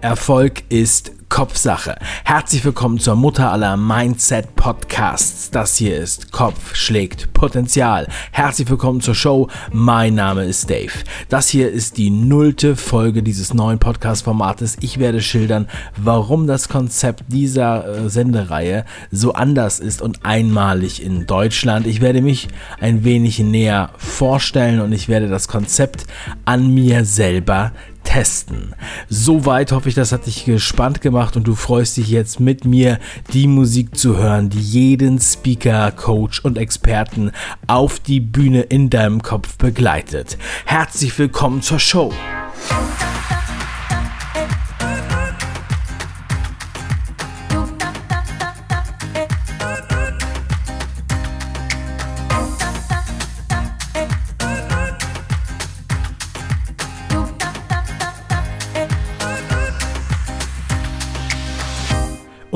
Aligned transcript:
Erfolg 0.00 0.62
ist 0.68 1.10
Kopfsache. 1.28 1.96
Herzlich 2.24 2.64
willkommen 2.64 3.00
zur 3.00 3.16
Mutter 3.16 3.52
aller 3.52 3.76
Mindset 3.76 4.54
Podcasts. 4.54 5.50
Das 5.50 5.76
hier 5.76 5.96
ist 5.98 6.30
Kopf 6.30 6.74
schlägt 6.76 7.32
Potenzial. 7.32 8.06
Herzlich 8.30 8.70
willkommen 8.70 9.00
zur 9.00 9.16
Show. 9.16 9.48
Mein 9.72 10.14
Name 10.14 10.44
ist 10.44 10.70
Dave. 10.70 10.92
Das 11.28 11.48
hier 11.48 11.70
ist 11.70 11.98
die 11.98 12.10
nullte 12.10 12.76
Folge 12.76 13.24
dieses 13.24 13.54
neuen 13.54 13.80
Podcast-Formates. 13.80 14.76
Ich 14.80 14.98
werde 14.98 15.20
schildern, 15.20 15.68
warum 15.96 16.46
das 16.46 16.68
Konzept 16.68 17.24
dieser 17.28 18.04
äh, 18.04 18.08
Sendereihe 18.08 18.84
so 19.10 19.32
anders 19.32 19.80
ist 19.80 20.00
und 20.00 20.24
einmalig 20.24 21.02
in 21.02 21.26
Deutschland. 21.26 21.88
Ich 21.88 22.00
werde 22.00 22.22
mich 22.22 22.48
ein 22.80 23.02
wenig 23.04 23.40
näher 23.40 23.90
vorstellen 23.96 24.80
und 24.80 24.92
ich 24.92 25.08
werde 25.08 25.28
das 25.28 25.48
Konzept 25.48 26.06
an 26.44 26.72
mir 26.72 27.04
selber 27.04 27.72
testen. 28.08 28.74
Soweit 29.10 29.70
hoffe 29.70 29.90
ich, 29.90 29.94
das 29.94 30.12
hat 30.12 30.24
dich 30.24 30.46
gespannt 30.46 31.02
gemacht 31.02 31.36
und 31.36 31.46
du 31.46 31.54
freust 31.54 31.98
dich 31.98 32.08
jetzt 32.08 32.40
mit 32.40 32.64
mir, 32.64 32.98
die 33.34 33.46
Musik 33.46 33.98
zu 33.98 34.16
hören, 34.16 34.48
die 34.48 34.60
jeden 34.60 35.20
Speaker, 35.20 35.90
Coach 35.92 36.42
und 36.42 36.56
Experten 36.56 37.32
auf 37.66 38.00
die 38.00 38.20
Bühne 38.20 38.62
in 38.62 38.88
deinem 38.88 39.22
Kopf 39.22 39.58
begleitet. 39.58 40.38
Herzlich 40.64 41.18
willkommen 41.18 41.60
zur 41.60 41.78
Show. 41.78 42.10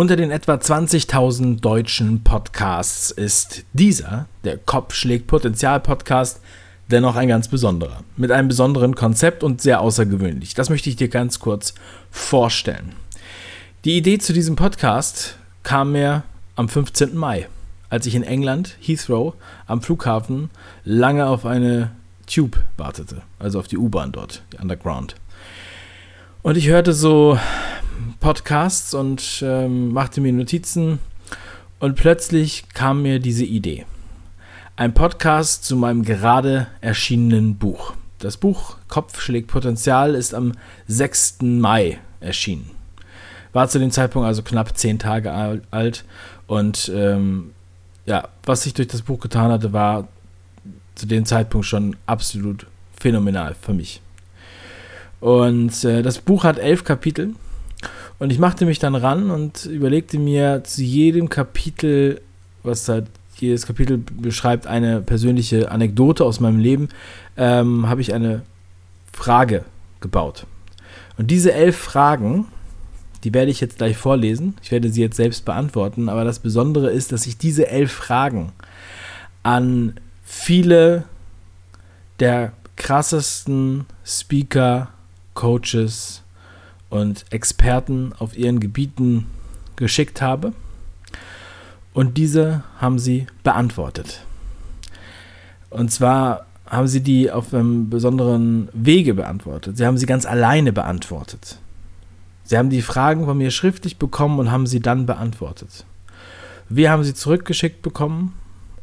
Unter 0.03 0.17
den 0.17 0.33
etwa 0.33 0.55
20.000 0.55 1.61
deutschen 1.61 2.25
Podcasts 2.25 3.13
ist 3.13 3.63
dieser, 3.73 4.27
der 4.43 4.59
Kopf 4.59 4.95
schlägt 4.95 5.29
Potenzial 5.29 5.79
Podcast, 5.79 6.41
dennoch 6.91 7.15
ein 7.15 7.29
ganz 7.29 7.47
besonderer. 7.47 8.03
Mit 8.17 8.33
einem 8.33 8.49
besonderen 8.49 8.97
Konzept 8.97 9.45
und 9.45 9.63
sehr 9.63 9.81
außergewöhnlich. 9.81 10.55
Das 10.55 10.71
möchte 10.71 10.91
ich 10.91 10.97
dir 10.97 11.07
ganz 11.07 11.39
kurz 11.39 11.75
vorstellen. 12.11 12.95
Die 13.85 13.97
Idee 13.97 14.19
zu 14.19 14.33
diesem 14.33 14.57
Podcast 14.57 15.39
kam 15.63 15.93
mir 15.93 16.25
am 16.57 16.69
15. 16.69 17.17
Mai, 17.17 17.47
als 17.89 18.05
ich 18.05 18.17
in 18.17 18.25
England, 18.25 18.77
Heathrow, 18.81 19.35
am 19.69 19.83
Flughafen 19.83 20.51
lange 20.83 21.29
auf 21.29 21.47
eine 21.47 21.93
Tube 22.27 22.59
wartete, 22.77 23.23
also 23.39 23.61
auf 23.61 23.69
die 23.69 23.79
U-Bahn 23.79 24.11
dort, 24.11 24.43
die 24.53 24.57
Underground. 24.57 25.15
Und 26.43 26.57
ich 26.57 26.67
hörte 26.67 26.93
so 26.93 27.39
Podcasts 28.23 28.95
und 28.95 29.43
ähm, 29.45 29.93
machte 29.93 30.21
mir 30.21 30.33
Notizen 30.33 31.01
und 31.81 31.97
plötzlich 31.97 32.69
kam 32.73 33.03
mir 33.03 33.19
diese 33.19 33.45
Idee. 33.45 33.85
Ein 34.77 34.95
Podcast 34.95 35.65
zu 35.65 35.75
meinem 35.75 36.05
gerade 36.05 36.69
erschienenen 36.81 37.57
Buch. 37.57 37.95
Das 38.21 38.37
Buch 38.37 38.77
Kopf 38.87 39.21
schlägt 39.21 39.49
Potenzial 39.49 40.15
ist 40.15 40.35
am 40.35 40.53
6. 40.87 41.39
Mai 41.43 41.99
erschienen. 42.21 42.71
War 43.53 43.69
zu 43.69 43.81
dem 43.81 43.91
Zeitpunkt 43.91 44.29
also 44.29 44.43
knapp 44.45 44.79
zehn 44.79 45.01
Tage 45.01 45.33
alt 45.73 46.05
und 46.47 46.93
ähm, 46.95 47.51
ja, 48.07 48.29
was 48.45 48.63
sich 48.63 48.73
durch 48.73 48.89
das 48.89 49.03
Buch 49.03 49.19
getan 49.19 49.51
hatte, 49.51 49.73
war 49.73 50.07
zu 50.95 51.07
dem 51.07 51.25
Zeitpunkt 51.25 51.67
schon 51.67 51.97
absolut 52.07 52.67
phänomenal 52.97 53.57
für 53.61 53.75
mich. 53.75 54.01
Und 55.19 55.83
äh, 55.83 56.03
das 56.03 56.19
Buch 56.19 56.45
hat 56.45 56.61
elf 56.61 56.85
Kapitel 56.85 57.35
und 58.19 58.31
ich 58.31 58.39
machte 58.39 58.67
mich 58.67 58.79
dann 58.79 58.95
ran 58.95 59.31
und 59.31 59.67
überlegte 59.67 60.19
mir 60.19 60.63
zu 60.65 60.83
jedem 60.83 61.29
Kapitel, 61.29 62.21
was 62.63 62.89
halt 62.89 63.07
jedes 63.37 63.67
Kapitel 63.67 63.99
beschreibt, 63.99 64.67
eine 64.67 65.01
persönliche 65.01 65.71
Anekdote 65.71 66.25
aus 66.25 66.39
meinem 66.39 66.59
Leben, 66.59 66.89
ähm, 67.37 67.89
habe 67.89 68.01
ich 68.01 68.15
eine 68.15 68.43
Frage 69.13 69.65
gebaut. 70.01 70.47
Und 71.19 71.31
diese 71.31 71.53
elf 71.53 71.77
Fragen, 71.77 72.47
die 73.25 73.35
werde 73.35 73.51
ich 73.51 73.61
jetzt 73.61 73.79
gleich 73.79 73.97
vorlesen. 73.97 74.55
Ich 74.63 74.71
werde 74.71 74.89
sie 74.89 75.01
jetzt 75.01 75.17
selbst 75.17 75.45
beantworten. 75.45 76.09
Aber 76.09 76.25
das 76.25 76.39
Besondere 76.39 76.91
ist, 76.91 77.13
dass 77.13 77.27
ich 77.27 77.39
diese 77.39 77.69
elf 77.69 77.93
Fragen 77.93 78.53
an 79.43 79.95
viele 80.25 81.05
der 82.21 82.53
krassesten 82.77 83.87
Speaker, 84.05 84.89
Coaches, 85.35 86.22
und 86.93 87.25
Experten 87.31 88.13
auf 88.19 88.37
ihren 88.37 88.61
Gebieten 88.61 89.27
geschickt 89.77 90.21
habe. 90.21 90.53
Und 91.95 92.19
diese 92.19 92.65
haben 92.79 92.99
sie 92.99 93.27
beantwortet. 93.43 94.27
Und 95.71 95.91
zwar 95.91 96.45
haben 96.67 96.89
sie 96.89 97.01
die 97.01 97.31
auf 97.31 97.55
einem 97.55 97.89
besonderen 97.89 98.69
Wege 98.75 99.15
beantwortet. 99.15 99.79
Sie 99.79 99.87
haben 99.87 99.97
sie 99.97 100.05
ganz 100.05 100.27
alleine 100.27 100.71
beantwortet. 100.71 101.59
Sie 102.45 102.59
haben 102.59 102.69
die 102.69 102.83
Fragen 102.83 103.25
von 103.25 103.39
mir 103.39 103.51
schriftlich 103.51 103.97
bekommen 103.97 104.39
und 104.39 104.51
haben 104.51 104.67
sie 104.67 104.81
dann 104.81 105.07
beantwortet. 105.07 105.87
Wir 106.69 106.91
haben 106.91 107.05
sie 107.05 107.15
zurückgeschickt 107.15 107.81
bekommen 107.81 108.35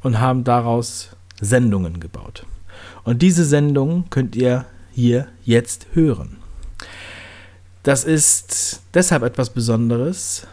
und 0.01 0.19
haben 0.19 0.43
daraus 0.43 1.09
Sendungen 1.39 1.99
gebaut. 1.99 2.47
Und 3.03 3.21
diese 3.21 3.45
Sendungen 3.45 4.09
könnt 4.09 4.35
ihr 4.35 4.65
hier 4.91 5.27
jetzt 5.45 5.85
hören. 5.93 6.38
Das 7.83 8.03
ist 8.03 8.81
deshalb 8.93 9.23
etwas 9.23 9.51
Besonderes, 9.51 10.47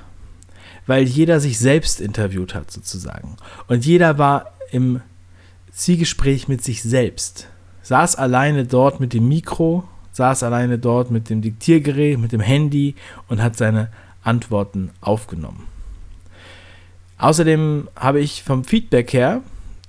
weil 0.87 1.05
jeder 1.05 1.41
sich 1.41 1.59
selbst 1.59 2.01
interviewt 2.01 2.55
hat 2.55 2.71
sozusagen. 2.71 3.37
Und 3.67 3.85
jeder 3.85 4.19
war 4.19 4.53
im 4.71 5.01
Zielgespräch 5.73 6.49
mit 6.49 6.63
sich 6.63 6.83
selbst. 6.83 7.49
Saß 7.83 8.17
alleine 8.17 8.65
dort 8.65 9.01
mit 9.01 9.13
dem 9.13 9.29
Mikro, 9.29 9.85
saß 10.13 10.43
alleine 10.43 10.79
dort 10.79 11.11
mit 11.11 11.29
dem 11.29 11.43
Diktiergerät, 11.43 12.19
mit 12.19 12.33
dem 12.33 12.41
Handy 12.41 12.95
und 13.29 13.43
hat 13.43 13.57
seine 13.57 13.91
Antworten 14.23 14.91
aufgenommen. 15.01 15.67
Außerdem 17.19 17.89
habe 17.97 18.21
ich 18.21 18.43
vom 18.43 18.65
Feedback 18.65 19.13
her, 19.13 19.43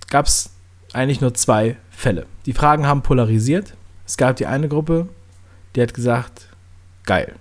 gab 0.10 0.26
es 0.26 0.52
eigentlich 0.94 1.22
nur 1.22 1.34
zwei 1.34 1.78
Fälle. 1.90 2.26
Die 2.46 2.54
Fragen 2.54 2.86
haben 2.86 3.02
polarisiert. 3.02 3.74
Es 4.06 4.18
gab 4.18 4.38
die 4.38 4.46
eine 4.46 4.70
Gruppe, 4.70 5.10
die 5.76 5.82
hat 5.82 5.94
gesagt, 5.94 6.48
geil. 7.08 7.36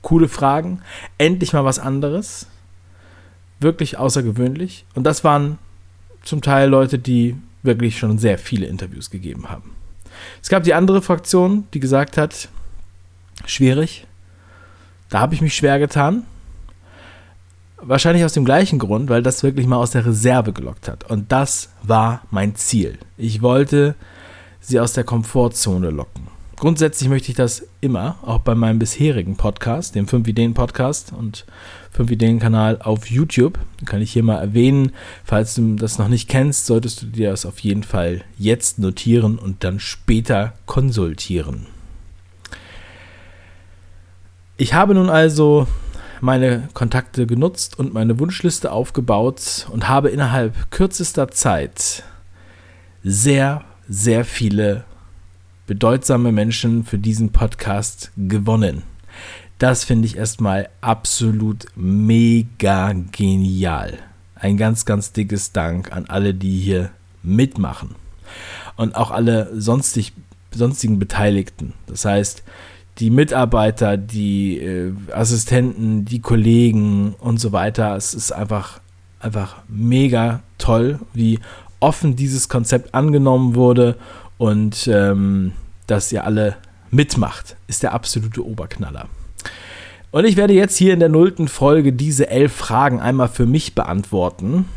Coole 0.00 0.28
Fragen, 0.28 0.80
endlich 1.18 1.52
mal 1.52 1.64
was 1.64 1.78
anderes. 1.78 2.46
Wirklich 3.60 3.98
außergewöhnlich. 3.98 4.86
Und 4.94 5.04
das 5.04 5.24
waren 5.24 5.58
zum 6.22 6.40
Teil 6.40 6.68
Leute, 6.68 6.98
die 6.98 7.36
wirklich 7.62 7.98
schon 7.98 8.18
sehr 8.18 8.38
viele 8.38 8.66
Interviews 8.66 9.10
gegeben 9.10 9.50
haben. 9.50 9.74
Es 10.42 10.48
gab 10.48 10.62
die 10.64 10.74
andere 10.74 11.02
Fraktion, 11.02 11.66
die 11.74 11.80
gesagt 11.80 12.16
hat, 12.16 12.48
schwierig. 13.46 14.06
Da 15.08 15.20
habe 15.20 15.34
ich 15.34 15.40
mich 15.40 15.54
schwer 15.54 15.78
getan. 15.78 16.24
Wahrscheinlich 17.76 18.24
aus 18.24 18.32
dem 18.32 18.44
gleichen 18.44 18.78
Grund, 18.78 19.10
weil 19.10 19.22
das 19.22 19.42
wirklich 19.42 19.66
mal 19.66 19.76
aus 19.76 19.90
der 19.90 20.06
Reserve 20.06 20.52
gelockt 20.52 20.88
hat. 20.88 21.10
Und 21.10 21.32
das 21.32 21.70
war 21.82 22.22
mein 22.30 22.56
Ziel. 22.56 22.98
Ich 23.16 23.42
wollte 23.42 23.94
sie 24.60 24.80
aus 24.80 24.94
der 24.94 25.04
Komfortzone 25.04 25.90
locken. 25.90 26.33
Grundsätzlich 26.64 27.10
möchte 27.10 27.28
ich 27.30 27.36
das 27.36 27.66
immer, 27.82 28.16
auch 28.22 28.38
bei 28.38 28.54
meinem 28.54 28.78
bisherigen 28.78 29.36
Podcast, 29.36 29.94
dem 29.94 30.08
5 30.08 30.26
Ideen 30.28 30.54
Podcast 30.54 31.12
und 31.12 31.44
5 31.92 32.12
Ideen 32.12 32.38
Kanal 32.38 32.78
auf 32.80 33.10
YouTube. 33.10 33.58
Kann 33.84 34.00
ich 34.00 34.14
hier 34.14 34.22
mal 34.22 34.38
erwähnen. 34.38 34.92
Falls 35.24 35.56
du 35.56 35.74
das 35.76 35.98
noch 35.98 36.08
nicht 36.08 36.26
kennst, 36.26 36.64
solltest 36.64 37.02
du 37.02 37.06
dir 37.08 37.28
das 37.32 37.44
auf 37.44 37.58
jeden 37.58 37.82
Fall 37.82 38.22
jetzt 38.38 38.78
notieren 38.78 39.38
und 39.38 39.62
dann 39.62 39.78
später 39.78 40.54
konsultieren. 40.64 41.66
Ich 44.56 44.72
habe 44.72 44.94
nun 44.94 45.10
also 45.10 45.66
meine 46.22 46.70
Kontakte 46.72 47.26
genutzt 47.26 47.78
und 47.78 47.92
meine 47.92 48.18
Wunschliste 48.18 48.72
aufgebaut 48.72 49.66
und 49.70 49.90
habe 49.90 50.08
innerhalb 50.08 50.70
kürzester 50.70 51.28
Zeit 51.28 52.04
sehr, 53.02 53.66
sehr 53.86 54.24
viele 54.24 54.84
bedeutsame 55.66 56.32
Menschen 56.32 56.84
für 56.84 56.98
diesen 56.98 57.30
Podcast 57.30 58.10
gewonnen. 58.16 58.82
Das 59.58 59.84
finde 59.84 60.06
ich 60.06 60.16
erstmal 60.16 60.68
absolut 60.80 61.66
mega 61.74 62.92
genial. 63.12 63.98
Ein 64.34 64.56
ganz, 64.56 64.84
ganz 64.84 65.12
dickes 65.12 65.52
Dank 65.52 65.92
an 65.92 66.06
alle, 66.06 66.34
die 66.34 66.58
hier 66.58 66.90
mitmachen. 67.22 67.94
Und 68.76 68.94
auch 68.96 69.10
alle 69.10 69.58
sonstig, 69.58 70.12
sonstigen 70.50 70.98
Beteiligten. 70.98 71.72
Das 71.86 72.04
heißt, 72.04 72.42
die 72.98 73.10
Mitarbeiter, 73.10 73.96
die 73.96 74.58
äh, 74.58 74.92
Assistenten, 75.12 76.04
die 76.04 76.20
Kollegen 76.20 77.14
und 77.18 77.38
so 77.38 77.52
weiter. 77.52 77.96
Es 77.96 78.12
ist 78.12 78.32
einfach, 78.32 78.80
einfach 79.18 79.62
mega 79.68 80.42
toll, 80.58 81.00
wie 81.12 81.38
offen 81.80 82.16
dieses 82.16 82.48
Konzept 82.48 82.94
angenommen 82.94 83.54
wurde 83.54 83.96
und 84.38 84.86
ähm, 84.88 85.52
dass 85.86 86.12
ihr 86.12 86.24
alle 86.24 86.56
mitmacht, 86.90 87.56
ist 87.66 87.82
der 87.82 87.92
absolute 87.92 88.44
Oberknaller. 88.44 89.08
Und 90.10 90.24
ich 90.24 90.36
werde 90.36 90.54
jetzt 90.54 90.76
hier 90.76 90.94
in 90.94 91.00
der 91.00 91.08
nullten 91.08 91.48
Folge 91.48 91.92
diese 91.92 92.28
elf 92.28 92.54
Fragen 92.54 93.00
einmal 93.00 93.28
für 93.28 93.46
mich 93.46 93.74
beantworten, 93.74 94.68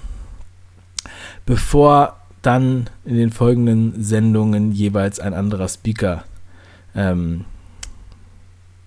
bevor 1.45 2.17
dann 2.41 2.89
in 3.05 3.17
den 3.17 3.31
folgenden 3.31 4.03
Sendungen 4.03 4.71
jeweils 4.71 5.19
ein 5.19 5.33
anderer 5.33 5.67
Speaker 5.67 6.23
ähm, 6.95 7.45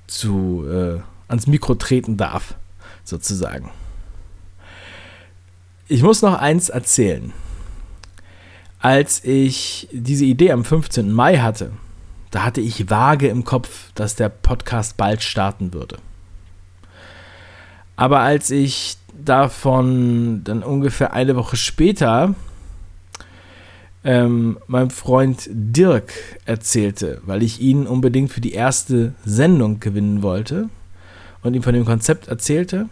zu, 0.06 0.64
äh, 0.68 1.00
ans 1.28 1.46
Mikro 1.46 1.76
treten 1.76 2.16
darf, 2.16 2.54
sozusagen. 3.04 3.70
Ich 5.88 6.02
muss 6.02 6.22
noch 6.22 6.34
eins 6.34 6.68
erzählen. 6.68 7.32
Als 8.80 9.22
ich 9.24 9.88
diese 9.92 10.24
Idee 10.24 10.52
am 10.52 10.64
15. 10.64 11.12
Mai 11.12 11.36
hatte, 11.36 11.72
da 12.30 12.44
hatte 12.44 12.62
ich 12.62 12.88
vage 12.88 13.28
im 13.28 13.44
Kopf, 13.44 13.92
dass 13.94 14.16
der 14.16 14.30
Podcast 14.30 14.96
bald 14.96 15.22
starten 15.22 15.74
würde. 15.74 15.98
Aber 17.96 18.20
als 18.20 18.50
ich 18.50 18.96
davon 19.12 20.42
dann 20.44 20.62
ungefähr 20.62 21.12
eine 21.12 21.36
Woche 21.36 21.56
später 21.56 22.34
ähm, 24.02 24.58
meinem 24.66 24.88
Freund 24.88 25.46
Dirk 25.50 26.14
erzählte, 26.46 27.20
weil 27.26 27.42
ich 27.42 27.60
ihn 27.60 27.86
unbedingt 27.86 28.32
für 28.32 28.40
die 28.40 28.54
erste 28.54 29.12
Sendung 29.26 29.80
gewinnen 29.80 30.22
wollte 30.22 30.70
und 31.42 31.52
ihm 31.52 31.62
von 31.62 31.74
dem 31.74 31.84
Konzept 31.84 32.28
erzählte, 32.28 32.88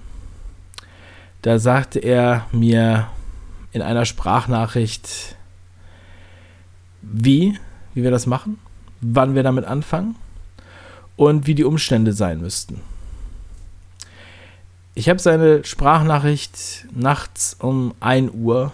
da 1.40 1.58
sagte 1.58 2.00
er 2.00 2.46
mir 2.52 3.08
in 3.72 3.80
einer 3.80 4.04
Sprachnachricht, 4.04 5.37
wie, 7.12 7.58
wie 7.94 8.02
wir 8.02 8.10
das 8.10 8.26
machen, 8.26 8.58
wann 9.00 9.34
wir 9.34 9.42
damit 9.42 9.64
anfangen 9.64 10.16
und 11.16 11.46
wie 11.46 11.54
die 11.54 11.64
Umstände 11.64 12.12
sein 12.12 12.40
müssten. 12.40 12.80
Ich 14.94 15.08
habe 15.08 15.20
seine 15.20 15.64
Sprachnachricht 15.64 16.86
nachts 16.92 17.56
um 17.60 17.94
1 18.00 18.32
Uhr 18.34 18.72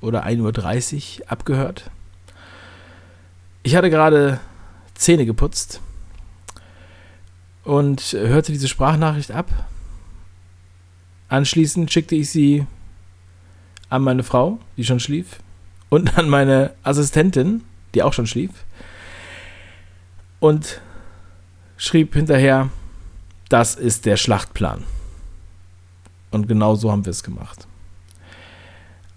oder 0.00 0.26
1.30 0.26 1.20
Uhr 1.20 1.32
abgehört. 1.32 1.90
Ich 3.62 3.76
hatte 3.76 3.88
gerade 3.88 4.40
Zähne 4.94 5.24
geputzt 5.24 5.80
und 7.64 8.00
hörte 8.12 8.52
diese 8.52 8.68
Sprachnachricht 8.68 9.30
ab. 9.30 9.48
Anschließend 11.28 11.90
schickte 11.90 12.16
ich 12.16 12.30
sie 12.30 12.66
an 13.88 14.02
meine 14.02 14.22
Frau, 14.22 14.58
die 14.76 14.84
schon 14.84 15.00
schlief, 15.00 15.38
und 15.88 16.18
an 16.18 16.28
meine 16.28 16.72
Assistentin, 16.82 17.62
die 17.94 18.02
auch 18.02 18.12
schon 18.12 18.26
schlief, 18.26 18.50
und 20.40 20.80
schrieb 21.76 22.14
hinterher, 22.14 22.70
das 23.48 23.76
ist 23.76 24.06
der 24.06 24.16
Schlachtplan. 24.16 24.82
Und 26.32 26.48
genau 26.48 26.74
so 26.74 26.90
haben 26.90 27.04
wir 27.04 27.10
es 27.10 27.22
gemacht. 27.22 27.68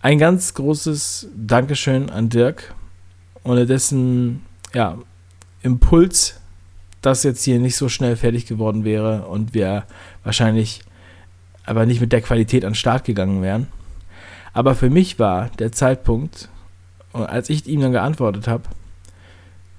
Ein 0.02 0.20
ganz 0.20 0.54
großes 0.54 1.30
Dankeschön 1.36 2.12
an 2.12 2.30
Dirk, 2.30 2.76
ohne 3.44 3.66
dessen 3.66 4.44
ja, 4.74 5.00
Impuls 5.64 6.40
das 7.02 7.24
jetzt 7.24 7.44
hier 7.44 7.60
nicht 7.60 7.76
so 7.76 7.90
schnell 7.90 8.16
fertig 8.16 8.46
geworden 8.46 8.84
wäre 8.84 9.28
und 9.28 9.54
wir 9.54 9.86
wahrscheinlich 10.24 10.82
aber 11.66 11.86
nicht 11.86 12.02
mit 12.02 12.12
der 12.12 12.22
Qualität 12.22 12.66
an 12.66 12.72
den 12.72 12.76
Start 12.76 13.06
gegangen 13.06 13.42
wären. 13.42 13.68
Aber 14.54 14.76
für 14.76 14.90
mich 14.90 15.20
war 15.20 15.50
der 15.60 15.72
Zeitpunkt, 15.72 16.50
als 17.24 17.50
ich 17.50 17.66
ihm 17.68 17.82
dann 17.82 17.92
geantwortet 17.92 18.48
habe, 18.48 18.64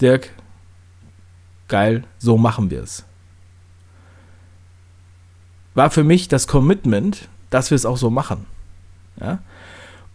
Dirk, 0.01 0.31
geil, 1.69 2.05
so 2.19 2.37
machen 2.37 2.71
wir 2.71 2.83
es. 2.83 3.05
War 5.75 5.91
für 5.91 6.05
mich 6.05 6.29
das 6.29 6.47
Commitment, 6.47 7.29
dass 7.51 7.71
wir 7.71 7.77
es 7.77 7.87
auch 7.87 7.97
so 7.97 8.11
machen. 8.11 8.47
Ja? 9.21 9.39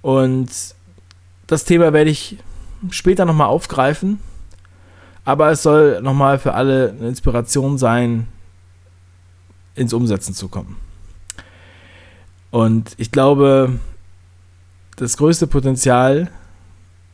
Und 0.01 0.49
das 1.47 1.65
Thema 1.65 1.93
werde 1.93 2.09
ich 2.09 2.37
später 2.89 3.25
nochmal 3.25 3.47
aufgreifen. 3.47 4.19
Aber 5.23 5.51
es 5.51 5.61
soll 5.61 6.01
nochmal 6.01 6.39
für 6.39 6.55
alle 6.55 6.89
eine 6.97 7.07
Inspiration 7.07 7.77
sein, 7.77 8.27
ins 9.75 9.93
Umsetzen 9.93 10.33
zu 10.33 10.47
kommen. 10.47 10.77
Und 12.49 12.95
ich 12.97 13.11
glaube, 13.11 13.79
das 14.95 15.17
größte 15.17 15.47
Potenzial 15.47 16.31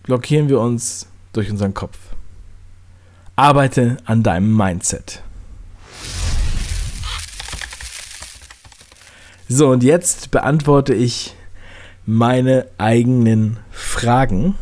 blockieren 0.07 0.49
wir 0.49 0.59
uns 0.59 1.07
durch 1.33 1.51
unseren 1.51 1.73
Kopf. 1.73 1.97
Arbeite 3.35 3.97
an 4.05 4.23
deinem 4.23 4.55
Mindset. 4.55 5.21
So, 9.49 9.69
und 9.69 9.83
jetzt 9.83 10.31
beantworte 10.31 10.93
ich 10.93 11.35
meine 12.05 12.67
eigenen 12.77 13.57
Fragen. 13.69 14.55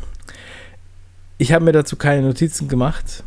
Ich 1.38 1.53
habe 1.53 1.63
mir 1.63 1.71
dazu 1.71 1.95
keine 1.95 2.24
Notizen 2.24 2.68
gemacht. 2.68 3.24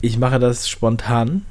Ich 0.00 0.18
mache 0.18 0.38
das 0.38 0.68
spontan, 0.68 1.44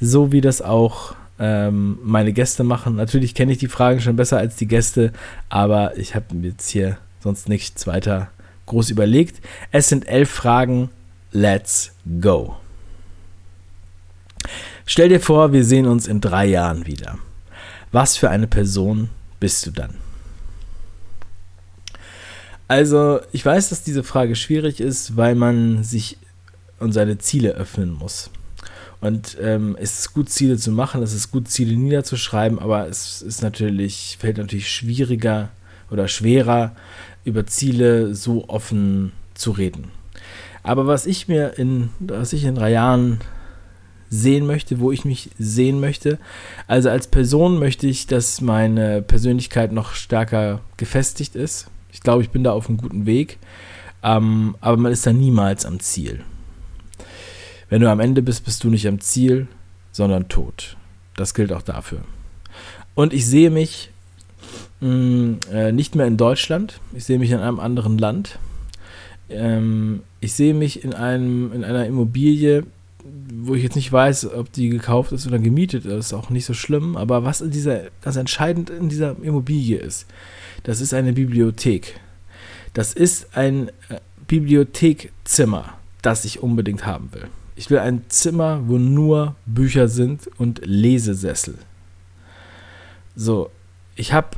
so 0.00 0.32
wie 0.32 0.40
das 0.40 0.62
auch 0.62 1.14
ähm, 1.38 1.98
meine 2.02 2.32
Gäste 2.32 2.62
machen. 2.62 2.96
Natürlich 2.96 3.34
kenne 3.34 3.52
ich 3.52 3.58
die 3.58 3.68
Fragen 3.68 4.00
schon 4.00 4.16
besser 4.16 4.38
als 4.38 4.56
die 4.56 4.68
Gäste, 4.68 5.12
aber 5.48 5.96
ich 5.96 6.14
habe 6.14 6.26
jetzt 6.42 6.68
hier 6.68 6.98
sonst 7.20 7.48
nichts 7.48 7.86
weiter 7.86 8.30
groß 8.72 8.90
überlegt. 8.90 9.40
Es 9.70 9.88
sind 9.88 10.08
elf 10.08 10.30
Fragen. 10.30 10.90
Let's 11.30 11.92
go. 12.20 12.56
Stell 14.86 15.08
dir 15.08 15.20
vor, 15.20 15.52
wir 15.52 15.64
sehen 15.64 15.86
uns 15.86 16.06
in 16.06 16.20
drei 16.20 16.46
Jahren 16.46 16.86
wieder. 16.86 17.18
Was 17.92 18.16
für 18.16 18.30
eine 18.30 18.46
Person 18.46 19.10
bist 19.38 19.66
du 19.66 19.70
dann? 19.70 19.94
Also, 22.66 23.20
ich 23.32 23.44
weiß, 23.44 23.68
dass 23.68 23.84
diese 23.84 24.02
Frage 24.02 24.34
schwierig 24.34 24.80
ist, 24.80 25.16
weil 25.16 25.34
man 25.34 25.84
sich 25.84 26.16
und 26.78 26.92
seine 26.92 27.18
Ziele 27.18 27.50
öffnen 27.50 27.92
muss. 27.92 28.30
Und 29.00 29.36
ähm, 29.40 29.76
es 29.78 29.98
ist 29.98 30.14
gut, 30.14 30.30
Ziele 30.30 30.56
zu 30.56 30.72
machen, 30.72 31.02
es 31.02 31.12
ist 31.12 31.30
gut, 31.30 31.48
Ziele 31.48 31.76
niederzuschreiben, 31.76 32.58
aber 32.58 32.88
es 32.88 33.20
ist 33.20 33.42
natürlich, 33.42 34.16
fällt 34.18 34.38
natürlich 34.38 34.70
schwieriger 34.70 35.50
oder 35.90 36.08
schwerer, 36.08 36.74
über 37.24 37.46
Ziele 37.46 38.14
so 38.14 38.48
offen 38.48 39.12
zu 39.34 39.52
reden. 39.52 39.90
Aber 40.62 40.86
was 40.86 41.06
ich 41.06 41.28
mir 41.28 41.58
in, 41.58 41.90
was 41.98 42.32
ich 42.32 42.44
in 42.44 42.54
drei 42.54 42.70
Jahren 42.70 43.20
sehen 44.12 44.46
möchte, 44.46 44.78
wo 44.78 44.92
ich 44.92 45.06
mich 45.06 45.30
sehen 45.38 45.80
möchte. 45.80 46.18
Also 46.66 46.90
als 46.90 47.06
Person 47.06 47.58
möchte 47.58 47.86
ich, 47.86 48.06
dass 48.06 48.42
meine 48.42 49.00
Persönlichkeit 49.00 49.72
noch 49.72 49.94
stärker 49.94 50.60
gefestigt 50.76 51.34
ist. 51.34 51.68
Ich 51.90 52.02
glaube, 52.02 52.22
ich 52.22 52.28
bin 52.28 52.44
da 52.44 52.52
auf 52.52 52.68
einem 52.68 52.76
guten 52.76 53.06
Weg. 53.06 53.38
Ähm, 54.02 54.54
aber 54.60 54.76
man 54.76 54.92
ist 54.92 55.06
da 55.06 55.14
niemals 55.14 55.64
am 55.64 55.80
Ziel. 55.80 56.20
Wenn 57.70 57.80
du 57.80 57.90
am 57.90 58.00
Ende 58.00 58.20
bist, 58.20 58.44
bist 58.44 58.62
du 58.64 58.68
nicht 58.68 58.86
am 58.86 59.00
Ziel, 59.00 59.48
sondern 59.92 60.28
tot. 60.28 60.76
Das 61.16 61.32
gilt 61.32 61.50
auch 61.50 61.62
dafür. 61.62 62.00
Und 62.94 63.14
ich 63.14 63.26
sehe 63.26 63.48
mich 63.50 63.91
mh, 64.82 64.88
mm, 64.88 65.38
äh, 65.52 65.72
nicht 65.72 65.94
mehr 65.94 66.06
in 66.06 66.16
Deutschland. 66.16 66.80
Ich 66.92 67.04
sehe 67.04 67.18
mich 67.18 67.30
in 67.30 67.38
einem 67.38 67.60
anderen 67.60 67.96
Land. 67.98 68.38
Ähm, 69.30 70.02
ich 70.20 70.34
sehe 70.34 70.54
mich 70.54 70.84
in, 70.84 70.92
einem, 70.92 71.52
in 71.52 71.64
einer 71.64 71.86
Immobilie, 71.86 72.64
wo 73.34 73.54
ich 73.54 73.62
jetzt 73.62 73.76
nicht 73.76 73.90
weiß, 73.90 74.32
ob 74.34 74.52
die 74.52 74.68
gekauft 74.68 75.12
ist 75.12 75.26
oder 75.26 75.38
gemietet 75.38 75.84
ist, 75.86 76.12
auch 76.12 76.30
nicht 76.30 76.44
so 76.44 76.54
schlimm. 76.54 76.96
Aber 76.96 77.24
was 77.24 77.40
in 77.40 77.50
dieser, 77.50 77.84
das 78.02 78.16
entscheidend 78.16 78.70
in 78.70 78.88
dieser 78.88 79.16
Immobilie 79.22 79.78
ist, 79.78 80.06
das 80.64 80.80
ist 80.80 80.92
eine 80.94 81.12
Bibliothek. 81.12 81.98
Das 82.74 82.92
ist 82.92 83.36
ein 83.36 83.68
äh, 83.88 84.00
Bibliothekzimmer, 84.26 85.74
das 86.02 86.24
ich 86.24 86.42
unbedingt 86.42 86.86
haben 86.86 87.10
will. 87.12 87.26
Ich 87.54 87.70
will 87.70 87.78
ein 87.78 88.02
Zimmer, 88.08 88.62
wo 88.66 88.78
nur 88.78 89.34
Bücher 89.46 89.88
sind 89.88 90.28
und 90.38 90.62
Lesesessel. 90.64 91.54
So, 93.14 93.50
ich 93.94 94.12
habe 94.12 94.28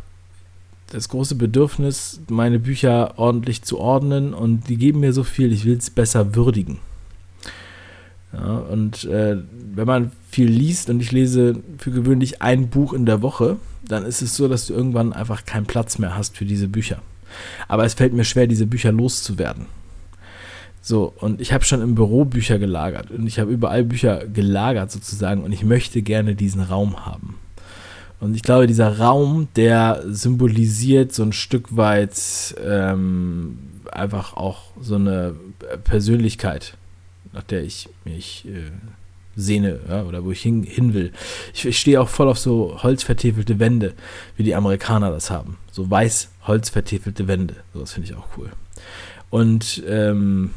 das 0.90 1.08
große 1.08 1.34
Bedürfnis, 1.34 2.20
meine 2.28 2.58
Bücher 2.58 3.18
ordentlich 3.18 3.62
zu 3.62 3.78
ordnen 3.78 4.34
und 4.34 4.68
die 4.68 4.76
geben 4.76 5.00
mir 5.00 5.12
so 5.12 5.24
viel, 5.24 5.52
ich 5.52 5.64
will 5.64 5.76
es 5.76 5.90
besser 5.90 6.34
würdigen. 6.34 6.78
Ja, 8.32 8.56
und 8.56 9.04
äh, 9.04 9.36
wenn 9.74 9.86
man 9.86 10.12
viel 10.28 10.48
liest 10.48 10.90
und 10.90 11.00
ich 11.00 11.12
lese 11.12 11.62
für 11.78 11.90
gewöhnlich 11.90 12.42
ein 12.42 12.68
Buch 12.68 12.92
in 12.92 13.06
der 13.06 13.22
Woche, 13.22 13.56
dann 13.86 14.04
ist 14.04 14.22
es 14.22 14.36
so, 14.36 14.48
dass 14.48 14.66
du 14.66 14.74
irgendwann 14.74 15.12
einfach 15.12 15.44
keinen 15.44 15.66
Platz 15.66 15.98
mehr 15.98 16.16
hast 16.16 16.36
für 16.36 16.44
diese 16.44 16.68
Bücher. 16.68 17.00
Aber 17.68 17.84
es 17.84 17.94
fällt 17.94 18.12
mir 18.12 18.24
schwer, 18.24 18.46
diese 18.46 18.66
Bücher 18.66 18.92
loszuwerden. 18.92 19.66
So, 20.80 21.14
und 21.16 21.40
ich 21.40 21.52
habe 21.52 21.64
schon 21.64 21.80
im 21.80 21.94
Büro 21.94 22.24
Bücher 22.24 22.58
gelagert 22.58 23.10
und 23.10 23.26
ich 23.26 23.38
habe 23.38 23.50
überall 23.50 23.84
Bücher 23.84 24.26
gelagert 24.26 24.90
sozusagen 24.90 25.42
und 25.42 25.52
ich 25.52 25.64
möchte 25.64 26.02
gerne 26.02 26.34
diesen 26.34 26.60
Raum 26.60 27.06
haben. 27.06 27.38
Und 28.20 28.34
ich 28.34 28.42
glaube, 28.42 28.66
dieser 28.66 28.98
Raum, 28.98 29.48
der 29.56 30.02
symbolisiert 30.06 31.12
so 31.12 31.22
ein 31.22 31.32
Stück 31.32 31.76
weit 31.76 32.54
ähm, 32.64 33.58
einfach 33.90 34.34
auch 34.34 34.70
so 34.80 34.94
eine 34.94 35.34
Persönlichkeit 35.84 36.76
nach 37.34 37.42
der 37.42 37.64
ich 37.64 37.88
mich 38.04 38.46
äh, 38.46 38.70
sehne 39.36 39.80
ja, 39.88 40.04
oder 40.04 40.24
wo 40.24 40.30
ich 40.30 40.40
hin, 40.40 40.62
hin 40.62 40.94
will. 40.94 41.12
Ich, 41.52 41.66
ich 41.66 41.78
stehe 41.78 42.00
auch 42.00 42.08
voll 42.08 42.28
auf 42.28 42.38
so 42.38 42.82
holzvertäfelte 42.82 43.58
Wände, 43.58 43.92
wie 44.36 44.44
die 44.44 44.54
Amerikaner 44.54 45.10
das 45.10 45.30
haben. 45.30 45.58
So 45.70 45.90
weiß 45.90 46.30
holzvertäfelte 46.46 47.26
Wände. 47.26 47.56
So, 47.74 47.80
das 47.80 47.92
finde 47.92 48.08
ich 48.08 48.16
auch 48.16 48.28
cool. 48.38 48.50
Und 49.30 49.82
ähm, 49.88 50.50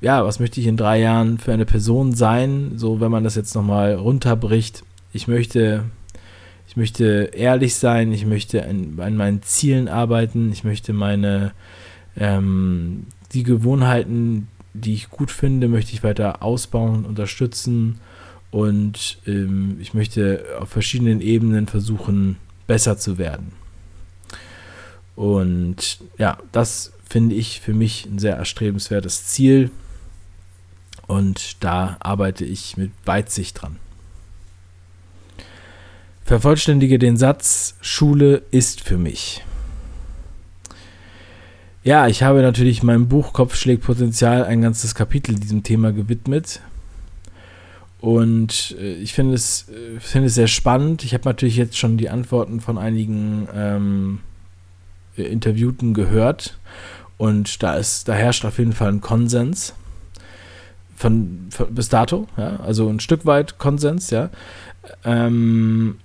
ja, 0.00 0.24
was 0.24 0.40
möchte 0.40 0.60
ich 0.60 0.66
in 0.66 0.76
drei 0.76 1.00
Jahren 1.00 1.38
für 1.38 1.52
eine 1.52 1.64
Person 1.64 2.12
sein? 2.12 2.72
So, 2.76 3.00
wenn 3.00 3.12
man 3.12 3.24
das 3.24 3.36
jetzt 3.36 3.54
nochmal 3.54 3.94
runterbricht. 3.94 4.82
Ich 5.12 5.28
möchte, 5.28 5.84
ich 6.74 6.76
möchte 6.76 7.30
ehrlich 7.34 7.76
sein, 7.76 8.10
ich 8.10 8.26
möchte 8.26 8.64
an, 8.64 8.98
an 8.98 9.16
meinen 9.16 9.42
Zielen 9.42 9.86
arbeiten, 9.86 10.50
ich 10.50 10.64
möchte 10.64 10.92
meine 10.92 11.52
ähm, 12.16 13.06
die 13.32 13.44
Gewohnheiten, 13.44 14.48
die 14.72 14.94
ich 14.94 15.08
gut 15.08 15.30
finde, 15.30 15.68
möchte 15.68 15.92
ich 15.92 16.02
weiter 16.02 16.42
ausbauen, 16.42 17.04
unterstützen 17.04 18.00
und 18.50 19.18
ähm, 19.24 19.76
ich 19.80 19.94
möchte 19.94 20.44
auf 20.58 20.68
verschiedenen 20.68 21.20
Ebenen 21.20 21.68
versuchen, 21.68 22.38
besser 22.66 22.98
zu 22.98 23.18
werden. 23.18 23.52
Und 25.14 26.00
ja, 26.18 26.38
das 26.50 26.92
finde 27.08 27.36
ich 27.36 27.60
für 27.60 27.72
mich 27.72 28.04
ein 28.06 28.18
sehr 28.18 28.34
erstrebenswertes 28.34 29.26
Ziel. 29.26 29.70
Und 31.06 31.62
da 31.62 31.98
arbeite 32.00 32.44
ich 32.44 32.76
mit 32.76 32.90
Weitsicht 33.04 33.62
dran. 33.62 33.76
Vervollständige 36.24 36.98
den 36.98 37.18
Satz, 37.18 37.76
Schule 37.82 38.42
ist 38.50 38.80
für 38.80 38.96
mich. 38.96 39.44
Ja, 41.82 42.08
ich 42.08 42.22
habe 42.22 42.40
natürlich 42.40 42.82
meinem 42.82 43.08
Buch 43.08 43.34
Kopf 43.34 43.56
schlägt 43.56 43.84
Potenzial 43.84 44.42
ein 44.44 44.62
ganzes 44.62 44.94
Kapitel 44.94 45.34
diesem 45.34 45.62
Thema 45.62 45.92
gewidmet. 45.92 46.62
Und 48.00 48.74
äh, 48.80 48.94
ich 48.94 49.12
finde 49.12 49.34
es, 49.34 49.68
äh, 49.68 50.00
finde 50.00 50.28
es 50.28 50.34
sehr 50.34 50.46
spannend. 50.46 51.04
Ich 51.04 51.12
habe 51.12 51.28
natürlich 51.28 51.56
jetzt 51.56 51.76
schon 51.76 51.98
die 51.98 52.08
Antworten 52.08 52.60
von 52.60 52.78
einigen 52.78 53.46
ähm, 53.54 54.20
Interviewten 55.16 55.92
gehört. 55.92 56.58
Und 57.18 57.62
da, 57.62 57.74
ist, 57.74 58.08
da 58.08 58.14
herrscht 58.14 58.46
auf 58.46 58.58
jeden 58.58 58.72
Fall 58.72 58.88
ein 58.88 59.02
Konsens. 59.02 59.74
Von, 60.96 61.48
von 61.50 61.74
bis 61.74 61.90
dato, 61.90 62.28
ja, 62.38 62.60
also 62.60 62.88
ein 62.88 63.00
Stück 63.00 63.26
weit 63.26 63.58
Konsens, 63.58 64.08
ja. 64.08 64.30
Ähm, 65.04 65.96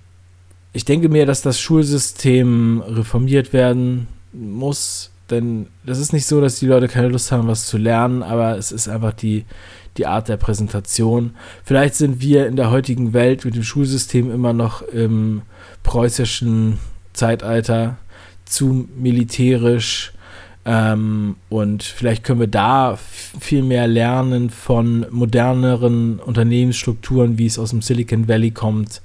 ich 0.72 0.84
denke 0.84 1.08
mir, 1.08 1.26
dass 1.26 1.42
das 1.42 1.60
Schulsystem 1.60 2.82
reformiert 2.86 3.52
werden 3.52 4.06
muss, 4.32 5.10
denn 5.30 5.66
das 5.84 5.98
ist 5.98 6.12
nicht 6.12 6.26
so, 6.26 6.40
dass 6.40 6.58
die 6.58 6.66
Leute 6.66 6.88
keine 6.88 7.08
Lust 7.08 7.32
haben, 7.32 7.48
was 7.48 7.66
zu 7.66 7.78
lernen, 7.78 8.22
aber 8.22 8.56
es 8.56 8.72
ist 8.72 8.88
einfach 8.88 9.12
die, 9.12 9.44
die 9.96 10.06
Art 10.06 10.28
der 10.28 10.36
Präsentation. 10.36 11.34
Vielleicht 11.64 11.94
sind 11.94 12.20
wir 12.20 12.46
in 12.46 12.56
der 12.56 12.70
heutigen 12.70 13.12
Welt 13.12 13.44
mit 13.44 13.54
dem 13.56 13.62
Schulsystem 13.62 14.32
immer 14.32 14.52
noch 14.52 14.82
im 14.82 15.42
preußischen 15.82 16.78
Zeitalter 17.12 17.96
zu 18.44 18.88
militärisch 18.96 20.12
ähm, 20.64 21.36
und 21.48 21.82
vielleicht 21.82 22.22
können 22.24 22.40
wir 22.40 22.46
da 22.46 22.96
viel 22.96 23.62
mehr 23.62 23.86
lernen 23.86 24.50
von 24.50 25.06
moderneren 25.10 26.18
Unternehmensstrukturen, 26.18 27.38
wie 27.38 27.46
es 27.46 27.58
aus 27.58 27.70
dem 27.70 27.82
Silicon 27.82 28.28
Valley 28.28 28.50
kommt. 28.50 29.00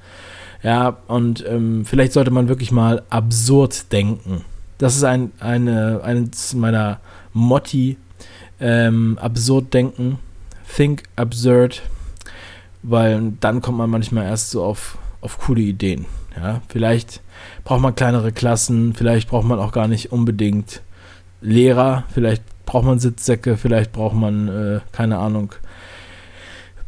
Ja, 0.66 0.98
und 1.06 1.46
ähm, 1.48 1.86
vielleicht 1.86 2.14
sollte 2.14 2.32
man 2.32 2.48
wirklich 2.48 2.72
mal 2.72 3.04
absurd 3.12 3.92
denken. 3.92 4.44
Das 4.80 4.96
ist 4.96 5.04
ein, 5.04 5.32
eine, 5.40 6.02
eines 6.04 6.56
meiner 6.56 7.00
Motti. 7.34 7.98
Ähm, 8.60 9.20
absurd 9.22 9.76
denken. 9.76 10.18
Think 10.76 11.04
absurd. 11.16 11.84
Weil 12.82 13.34
dann 13.42 13.62
kommt 13.62 13.78
man 13.78 13.92
manchmal 13.92 14.26
erst 14.26 14.50
so 14.50 14.64
auf, 14.64 14.98
auf 15.22 15.38
coole 15.38 15.62
Ideen. 15.62 16.08
Ja, 16.36 16.64
vielleicht 16.68 17.22
braucht 17.64 17.82
man 17.82 17.94
kleinere 17.94 18.32
Klassen, 18.32 18.96
vielleicht 18.96 19.30
braucht 19.30 19.46
man 19.46 19.60
auch 19.60 19.72
gar 19.72 19.88
nicht 19.88 20.12
unbedingt 20.12 20.82
Lehrer, 21.42 22.06
vielleicht 22.12 22.44
braucht 22.66 22.86
man 22.86 22.98
Sitzsäcke, 22.98 23.56
vielleicht 23.56 23.92
braucht 23.92 24.16
man, 24.16 24.48
äh, 24.48 24.80
keine 24.92 25.20
Ahnung, 25.20 25.54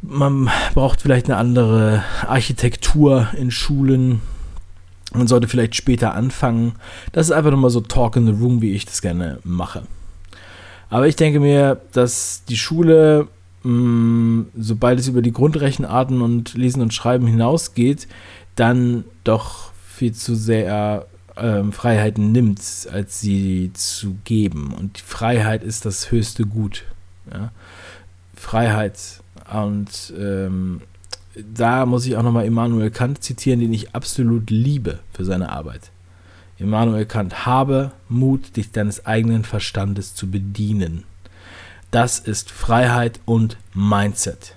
man 0.02 0.50
braucht 0.74 1.02
vielleicht 1.02 1.28
eine 1.28 1.38
andere 1.38 2.04
Architektur 2.28 3.28
in 3.38 3.52
Schulen. 3.52 4.22
Man 5.14 5.28
sollte 5.28 5.48
vielleicht 5.48 5.76
später 5.76 6.14
anfangen. 6.14 6.74
Das 7.12 7.28
ist 7.28 7.32
einfach 7.32 7.52
nochmal 7.52 7.70
so 7.70 7.82
Talk 7.82 8.16
in 8.16 8.26
the 8.26 8.32
Room, 8.32 8.62
wie 8.62 8.74
ich 8.74 8.86
das 8.86 9.02
gerne 9.02 9.40
mache. 9.44 9.84
Aber 10.90 11.08
ich 11.08 11.16
denke 11.16 11.40
mir, 11.40 11.82
dass 11.92 12.44
die 12.48 12.58
Schule, 12.58 13.28
mh, 13.64 13.72
mm, 13.72 14.48
sobald 14.58 15.00
es 15.00 15.08
über 15.08 15.22
die 15.22 15.34
Grundrechenarten 15.34 16.22
und 16.22 16.54
Lesen 16.54 16.82
und 16.82 16.94
Schreiben 16.94 17.28
hinausgeht, 17.28 18.08
dann 18.56 19.04
doch 19.24 19.72
viel 19.88 20.14
zu 20.14 20.36
sehr 20.36 21.08
ähm, 21.36 21.72
Freiheiten 21.72 22.32
nimmt, 22.32 22.60
als 22.92 23.20
sie 23.20 23.72
zu 23.74 24.18
geben. 24.24 24.74
Und 24.74 25.00
die 25.00 25.04
Freiheit 25.04 25.64
ist 25.64 25.86
das 25.86 26.12
höchste 26.12 26.46
Gut. 26.46 26.84
Ja? 27.32 27.52
Freiheit. 28.36 29.22
Und 29.54 30.14
ähm, 30.18 30.82
da 31.36 31.86
muss 31.86 32.06
ich 32.06 32.18
auch 32.18 32.24
nochmal 32.24 32.46
Immanuel 32.46 32.92
Kant 32.92 33.24
zitieren, 33.24 33.60
den 33.60 33.74
ich 33.74 33.96
absolut 33.96 34.50
liebe 34.50 35.00
für 35.14 35.26
seine 35.26 35.50
Arbeit. 35.50 35.92
Immanuel 36.58 37.06
Kant, 37.06 37.46
habe 37.46 37.92
Mut, 38.10 38.58
dich 38.58 38.72
deines 38.72 39.06
eigenen 39.06 39.44
Verstandes 39.44 40.16
zu 40.16 40.30
bedienen. 40.30 41.04
Das 41.92 42.20
ist 42.20 42.52
Freiheit 42.52 43.20
und 43.26 43.58
Mindset. 43.74 44.56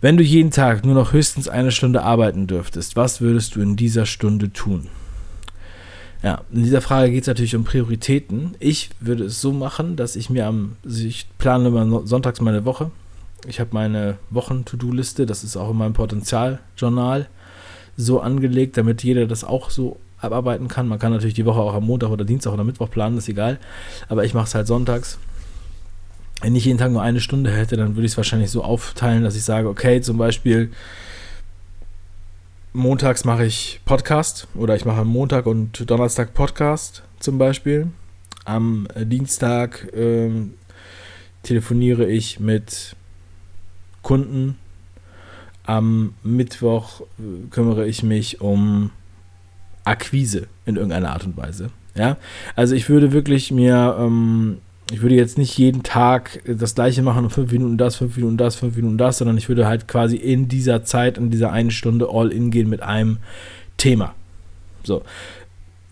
Wenn 0.00 0.16
du 0.16 0.22
jeden 0.22 0.50
Tag 0.50 0.84
nur 0.84 0.94
noch 0.94 1.12
höchstens 1.12 1.48
eine 1.48 1.70
Stunde 1.70 2.02
arbeiten 2.02 2.46
dürftest, 2.46 2.96
was 2.96 3.20
würdest 3.20 3.54
du 3.54 3.60
in 3.60 3.76
dieser 3.76 4.06
Stunde 4.06 4.52
tun? 4.52 4.88
Ja, 6.22 6.42
in 6.52 6.62
dieser 6.62 6.80
Frage 6.80 7.10
geht 7.10 7.22
es 7.22 7.26
natürlich 7.26 7.56
um 7.56 7.64
Prioritäten. 7.64 8.54
Ich 8.60 8.90
würde 9.00 9.24
es 9.24 9.40
so 9.40 9.52
machen, 9.52 9.96
dass 9.96 10.14
ich 10.14 10.30
mir 10.30 10.46
am, 10.46 10.76
also 10.84 11.04
ich 11.04 11.26
plane 11.38 11.68
immer 11.68 12.06
sonntags 12.06 12.40
meine 12.40 12.64
Woche. 12.64 12.90
Ich 13.48 13.58
habe 13.58 13.70
meine 13.72 14.18
Wochen-To-Do-Liste, 14.30 15.26
das 15.26 15.42
ist 15.42 15.56
auch 15.56 15.70
in 15.70 15.76
meinem 15.76 15.94
Potenzialjournal 15.94 17.28
so 17.96 18.20
angelegt, 18.20 18.76
damit 18.76 19.02
jeder 19.02 19.26
das 19.26 19.42
auch 19.42 19.70
so 19.70 19.98
abarbeiten 20.18 20.68
kann. 20.68 20.86
Man 20.86 21.00
kann 21.00 21.10
natürlich 21.10 21.34
die 21.34 21.44
Woche 21.44 21.58
auch 21.58 21.74
am 21.74 21.86
Montag 21.86 22.10
oder 22.10 22.24
Dienstag 22.24 22.52
oder 22.52 22.62
Mittwoch 22.62 22.88
planen, 22.88 23.18
ist 23.18 23.28
egal. 23.28 23.58
Aber 24.08 24.24
ich 24.24 24.32
mache 24.32 24.46
es 24.46 24.54
halt 24.54 24.68
sonntags 24.68 25.18
wenn 26.42 26.56
ich 26.56 26.64
jeden 26.64 26.78
Tag 26.78 26.90
nur 26.90 27.02
eine 27.02 27.20
Stunde 27.20 27.50
hätte, 27.50 27.76
dann 27.76 27.94
würde 27.94 28.04
ich 28.04 28.12
es 28.12 28.16
wahrscheinlich 28.16 28.50
so 28.50 28.64
aufteilen, 28.64 29.22
dass 29.22 29.36
ich 29.36 29.44
sage, 29.44 29.68
okay, 29.68 30.00
zum 30.00 30.18
Beispiel 30.18 30.72
montags 32.72 33.24
mache 33.24 33.44
ich 33.44 33.80
Podcast 33.84 34.48
oder 34.54 34.74
ich 34.76 34.84
mache 34.84 35.04
Montag 35.04 35.46
und 35.46 35.90
Donnerstag 35.90 36.34
Podcast 36.34 37.02
zum 37.18 37.38
Beispiel. 37.38 37.88
Am 38.44 38.88
Dienstag 38.96 39.88
ähm, 39.94 40.54
telefoniere 41.42 42.06
ich 42.06 42.40
mit 42.40 42.96
Kunden. 44.02 44.56
Am 45.64 46.14
Mittwoch 46.22 47.02
äh, 47.02 47.48
kümmere 47.50 47.86
ich 47.86 48.02
mich 48.02 48.40
um 48.40 48.90
Akquise 49.84 50.48
in 50.64 50.76
irgendeiner 50.76 51.10
Art 51.10 51.24
und 51.24 51.36
Weise. 51.36 51.70
Ja, 51.94 52.16
also 52.56 52.74
ich 52.74 52.88
würde 52.88 53.12
wirklich 53.12 53.50
mir 53.50 53.96
ähm, 53.98 54.58
ich 54.92 55.00
würde 55.00 55.14
jetzt 55.14 55.38
nicht 55.38 55.56
jeden 55.56 55.82
Tag 55.82 56.42
das 56.46 56.74
gleiche 56.74 57.02
machen 57.02 57.24
und 57.24 57.30
fünf 57.30 57.50
Minuten 57.50 57.78
das, 57.78 57.96
fünf 57.96 58.16
Minuten 58.16 58.36
das, 58.36 58.56
fünf 58.56 58.76
Minuten 58.76 58.98
das, 58.98 59.18
sondern 59.18 59.38
ich 59.38 59.48
würde 59.48 59.66
halt 59.66 59.88
quasi 59.88 60.16
in 60.16 60.48
dieser 60.48 60.84
Zeit, 60.84 61.18
in 61.18 61.30
dieser 61.30 61.50
einen 61.50 61.70
Stunde 61.70 62.08
all 62.10 62.30
in 62.30 62.50
gehen 62.50 62.68
mit 62.68 62.82
einem 62.82 63.18
Thema. 63.76 64.14
So. 64.84 65.02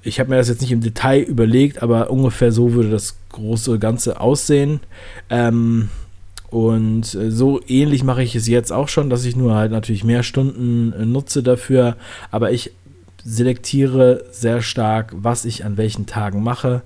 Ich 0.03 0.19
habe 0.19 0.31
mir 0.31 0.37
das 0.37 0.49
jetzt 0.49 0.63
nicht 0.63 0.73
im 0.73 0.81
Detail 0.81 1.21
überlegt, 1.23 1.83
aber 1.83 2.11
ungefähr 2.11 2.53
so 2.53 2.73
würde 2.73 2.91
das 2.91 3.17
große 3.31 3.79
Ganze 3.79 4.21
aussehen. 4.21 4.81
Ähm, 5.29 5.89
und 6.49 7.15
äh, 7.15 7.31
so 7.31 7.61
ähnlich 7.67 8.03
mache 8.03 8.23
ich 8.23 8.35
es 8.35 8.49
jetzt 8.49 8.73
auch 8.73 8.89
schon, 8.89 9.09
dass 9.09 9.25
ich 9.25 9.37
nur 9.37 9.55
halt 9.55 9.73
natürlich 9.73 10.05
mehr 10.05 10.23
Stunden 10.23 10.93
äh, 10.93 11.07
nutze 11.07 11.43
dafür, 11.43 11.97
aber 12.31 12.51
ich 12.51 12.73
selektiere 13.25 14.25
sehr 14.31 14.63
stark, 14.63 15.13
was 15.17 15.45
ich 15.45 15.65
an 15.65 15.77
welchen 15.77 16.07
Tagen 16.07 16.43
mache. 16.43 16.83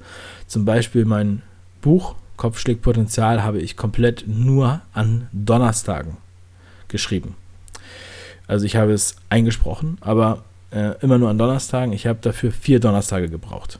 Zum 0.46 0.64
Beispiel 0.64 1.04
mein 1.04 1.42
Buch 1.84 2.14
Kopfschlägpotenzial 2.38 3.42
habe 3.42 3.60
ich 3.60 3.76
komplett 3.76 4.24
nur 4.26 4.80
an 4.94 5.28
Donnerstagen 5.32 6.16
geschrieben. 6.88 7.36
Also 8.46 8.64
ich 8.64 8.76
habe 8.76 8.92
es 8.92 9.16
eingesprochen, 9.28 9.98
aber 10.00 10.44
äh, 10.70 10.94
immer 11.02 11.18
nur 11.18 11.28
an 11.28 11.36
Donnerstagen. 11.36 11.92
Ich 11.92 12.06
habe 12.06 12.18
dafür 12.22 12.52
vier 12.52 12.80
Donnerstage 12.80 13.28
gebraucht. 13.28 13.78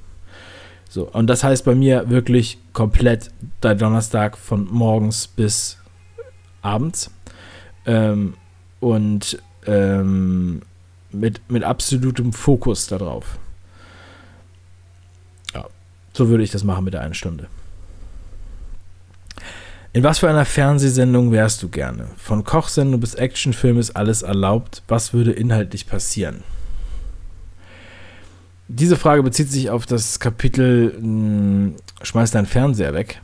So, 0.91 1.09
und 1.09 1.29
das 1.29 1.43
heißt 1.43 1.65
bei 1.65 1.75
mir 1.75 2.11
wirklich 2.11 2.59
komplett 2.75 3.31
der 3.63 3.75
Donnerstag 3.75 4.37
von 4.37 4.69
morgens 4.71 5.27
bis 5.27 5.79
abends. 6.61 7.11
Ähm, 7.87 8.35
und 8.81 9.43
ähm, 9.67 10.61
mit, 11.11 11.41
mit 11.51 11.65
absolutem 11.65 12.35
Fokus 12.35 12.87
darauf. 12.87 13.39
Ja, 15.55 15.67
so 16.13 16.29
würde 16.29 16.45
ich 16.45 16.51
das 16.51 16.65
machen 16.65 16.85
mit 16.85 16.93
der 16.93 17.01
einen 17.01 17.15
Stunde. 17.15 17.49
In 19.95 20.03
was 20.03 20.19
für 20.19 20.29
einer 20.29 20.45
Fernsehsendung 20.45 21.31
wärst 21.31 21.63
du 21.63 21.69
gerne? 21.69 22.09
Von 22.17 22.43
Kochsendung 22.43 23.01
bis 23.01 23.15
Actionfilm 23.15 23.79
ist 23.79 23.93
alles 23.93 24.23
erlaubt. 24.23 24.83
Was 24.89 25.15
würde 25.15 25.31
inhaltlich 25.31 25.87
passieren? 25.87 26.43
Diese 28.67 28.97
Frage 28.97 29.23
bezieht 29.23 29.53
sich 29.53 29.71
auf 29.71 29.87
das 29.87 30.19
Kapitel 30.19 30.97
hm, 30.99 31.77
Schmeiß 32.03 32.33
deinen 32.33 32.47
Fernseher 32.47 32.93
weg. 32.93 33.21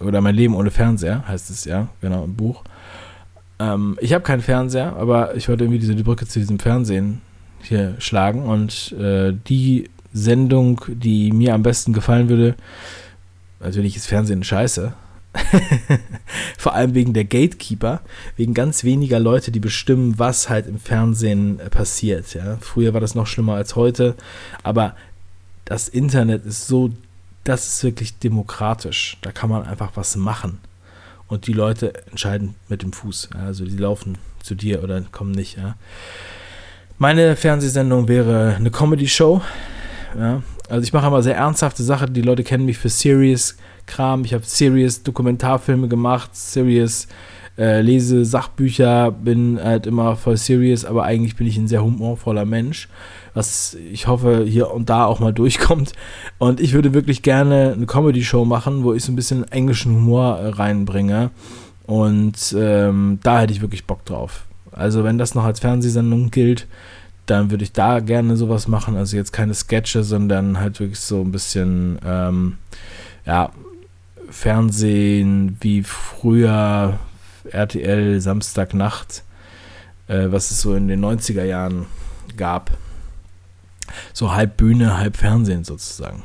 Oder 0.00 0.22
Mein 0.22 0.34
Leben 0.34 0.54
ohne 0.54 0.70
Fernseher, 0.70 1.28
heißt 1.28 1.50
es 1.50 1.66
ja, 1.66 1.88
genau, 2.00 2.24
im 2.24 2.34
Buch. 2.34 2.64
Ähm, 3.58 3.98
ich 4.00 4.14
habe 4.14 4.24
keinen 4.24 4.40
Fernseher, 4.40 4.96
aber 4.96 5.36
ich 5.36 5.50
wollte 5.50 5.64
irgendwie 5.64 5.80
diese 5.80 5.94
die 5.94 6.02
Brücke 6.02 6.26
zu 6.26 6.38
diesem 6.38 6.58
Fernsehen 6.58 7.20
hier 7.60 7.96
schlagen. 7.98 8.44
Und 8.44 8.92
äh, 8.92 9.34
die 9.46 9.90
Sendung, 10.14 10.80
die 10.88 11.30
mir 11.30 11.52
am 11.52 11.62
besten 11.62 11.92
gefallen 11.92 12.30
würde, 12.30 12.54
natürlich 13.60 13.96
ist 13.96 14.06
Fernsehen 14.06 14.42
scheiße, 14.42 14.94
Vor 16.58 16.74
allem 16.74 16.94
wegen 16.94 17.12
der 17.12 17.24
Gatekeeper, 17.24 18.00
wegen 18.36 18.54
ganz 18.54 18.84
weniger 18.84 19.18
Leute, 19.18 19.50
die 19.50 19.60
bestimmen, 19.60 20.18
was 20.18 20.48
halt 20.48 20.66
im 20.66 20.78
Fernsehen 20.78 21.60
äh, 21.60 21.70
passiert. 21.70 22.34
Ja? 22.34 22.58
Früher 22.60 22.94
war 22.94 23.00
das 23.00 23.14
noch 23.14 23.26
schlimmer 23.26 23.54
als 23.54 23.76
heute, 23.76 24.14
aber 24.62 24.94
das 25.64 25.88
Internet 25.88 26.44
ist 26.44 26.66
so, 26.66 26.90
das 27.44 27.66
ist 27.66 27.84
wirklich 27.84 28.18
demokratisch. 28.18 29.18
Da 29.22 29.32
kann 29.32 29.50
man 29.50 29.64
einfach 29.64 29.92
was 29.94 30.16
machen. 30.16 30.58
Und 31.26 31.46
die 31.46 31.52
Leute 31.52 32.06
entscheiden 32.10 32.54
mit 32.68 32.82
dem 32.82 32.92
Fuß. 32.92 33.30
Ja? 33.34 33.46
Also 33.46 33.64
die 33.64 33.76
laufen 33.76 34.18
zu 34.42 34.54
dir 34.54 34.82
oder 34.82 35.00
kommen 35.02 35.32
nicht. 35.32 35.56
Ja? 35.56 35.76
Meine 36.98 37.34
Fernsehsendung 37.36 38.08
wäre 38.08 38.54
eine 38.56 38.70
Comedy-Show. 38.70 39.40
Also 40.68 40.84
ich 40.84 40.92
mache 40.92 41.08
immer 41.08 41.22
sehr 41.22 41.36
ernsthafte 41.36 41.82
Sachen. 41.82 42.14
Die 42.14 42.22
Leute 42.22 42.44
kennen 42.44 42.66
mich 42.66 42.78
für 42.78 42.88
Serious 42.88 43.56
Kram. 43.86 44.24
Ich 44.24 44.34
habe 44.34 44.44
serious 44.44 45.02
Dokumentarfilme 45.02 45.88
gemacht, 45.88 46.34
serious 46.34 47.08
äh, 47.56 47.80
lese 47.82 48.24
Sachbücher, 48.24 49.12
bin 49.12 49.60
halt 49.62 49.86
immer 49.86 50.16
voll 50.16 50.36
serious, 50.36 50.84
aber 50.84 51.04
eigentlich 51.04 51.36
bin 51.36 51.46
ich 51.46 51.56
ein 51.56 51.68
sehr 51.68 51.84
humorvoller 51.84 52.44
Mensch, 52.44 52.88
was 53.32 53.74
ich 53.92 54.08
hoffe 54.08 54.44
hier 54.44 54.72
und 54.72 54.90
da 54.90 55.04
auch 55.04 55.20
mal 55.20 55.32
durchkommt. 55.34 55.92
Und 56.38 56.60
ich 56.60 56.72
würde 56.72 56.94
wirklich 56.94 57.22
gerne 57.22 57.74
eine 57.76 57.86
Comedy-Show 57.86 58.44
machen, 58.44 58.82
wo 58.82 58.92
ich 58.92 59.04
so 59.04 59.12
ein 59.12 59.16
bisschen 59.16 59.44
englischen 59.52 59.94
Humor 59.94 60.38
äh, 60.38 60.48
reinbringe. 60.48 61.30
Und 61.86 62.56
ähm, 62.58 63.18
da 63.22 63.40
hätte 63.40 63.52
ich 63.52 63.60
wirklich 63.60 63.84
Bock 63.84 64.04
drauf. 64.04 64.46
Also 64.72 65.04
wenn 65.04 65.18
das 65.18 65.34
noch 65.34 65.44
als 65.44 65.60
Fernsehsendung 65.60 66.30
gilt, 66.30 66.66
dann 67.26 67.50
würde 67.50 67.64
ich 67.64 67.72
da 67.72 68.00
gerne 68.00 68.36
sowas 68.36 68.68
machen. 68.68 68.96
Also 68.96 69.16
jetzt 69.16 69.32
keine 69.32 69.54
Sketche, 69.54 70.02
sondern 70.02 70.58
halt 70.58 70.80
wirklich 70.80 71.00
so 71.00 71.20
ein 71.20 71.30
bisschen, 71.30 71.98
ähm, 72.04 72.58
ja, 73.26 73.50
Fernsehen 74.30 75.56
wie 75.60 75.82
früher 75.82 76.98
RTL 77.50 78.20
Samstagnacht, 78.20 79.22
äh, 80.08 80.26
was 80.28 80.50
es 80.50 80.60
so 80.60 80.74
in 80.74 80.88
den 80.88 81.04
90er 81.04 81.44
Jahren 81.44 81.86
gab. 82.36 82.70
So 84.12 84.32
halb 84.32 84.56
Bühne, 84.56 84.96
halb 84.96 85.16
Fernsehen 85.16 85.64
sozusagen. 85.64 86.22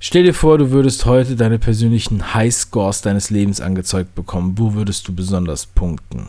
Stell 0.00 0.24
dir 0.24 0.34
vor, 0.34 0.58
du 0.58 0.72
würdest 0.72 1.06
heute 1.06 1.36
deine 1.36 1.60
persönlichen 1.60 2.34
Highscores 2.34 3.02
deines 3.02 3.30
Lebens 3.30 3.60
angezeigt 3.60 4.16
bekommen. 4.16 4.58
Wo 4.58 4.74
würdest 4.74 5.06
du 5.06 5.14
besonders 5.14 5.64
punkten? 5.64 6.28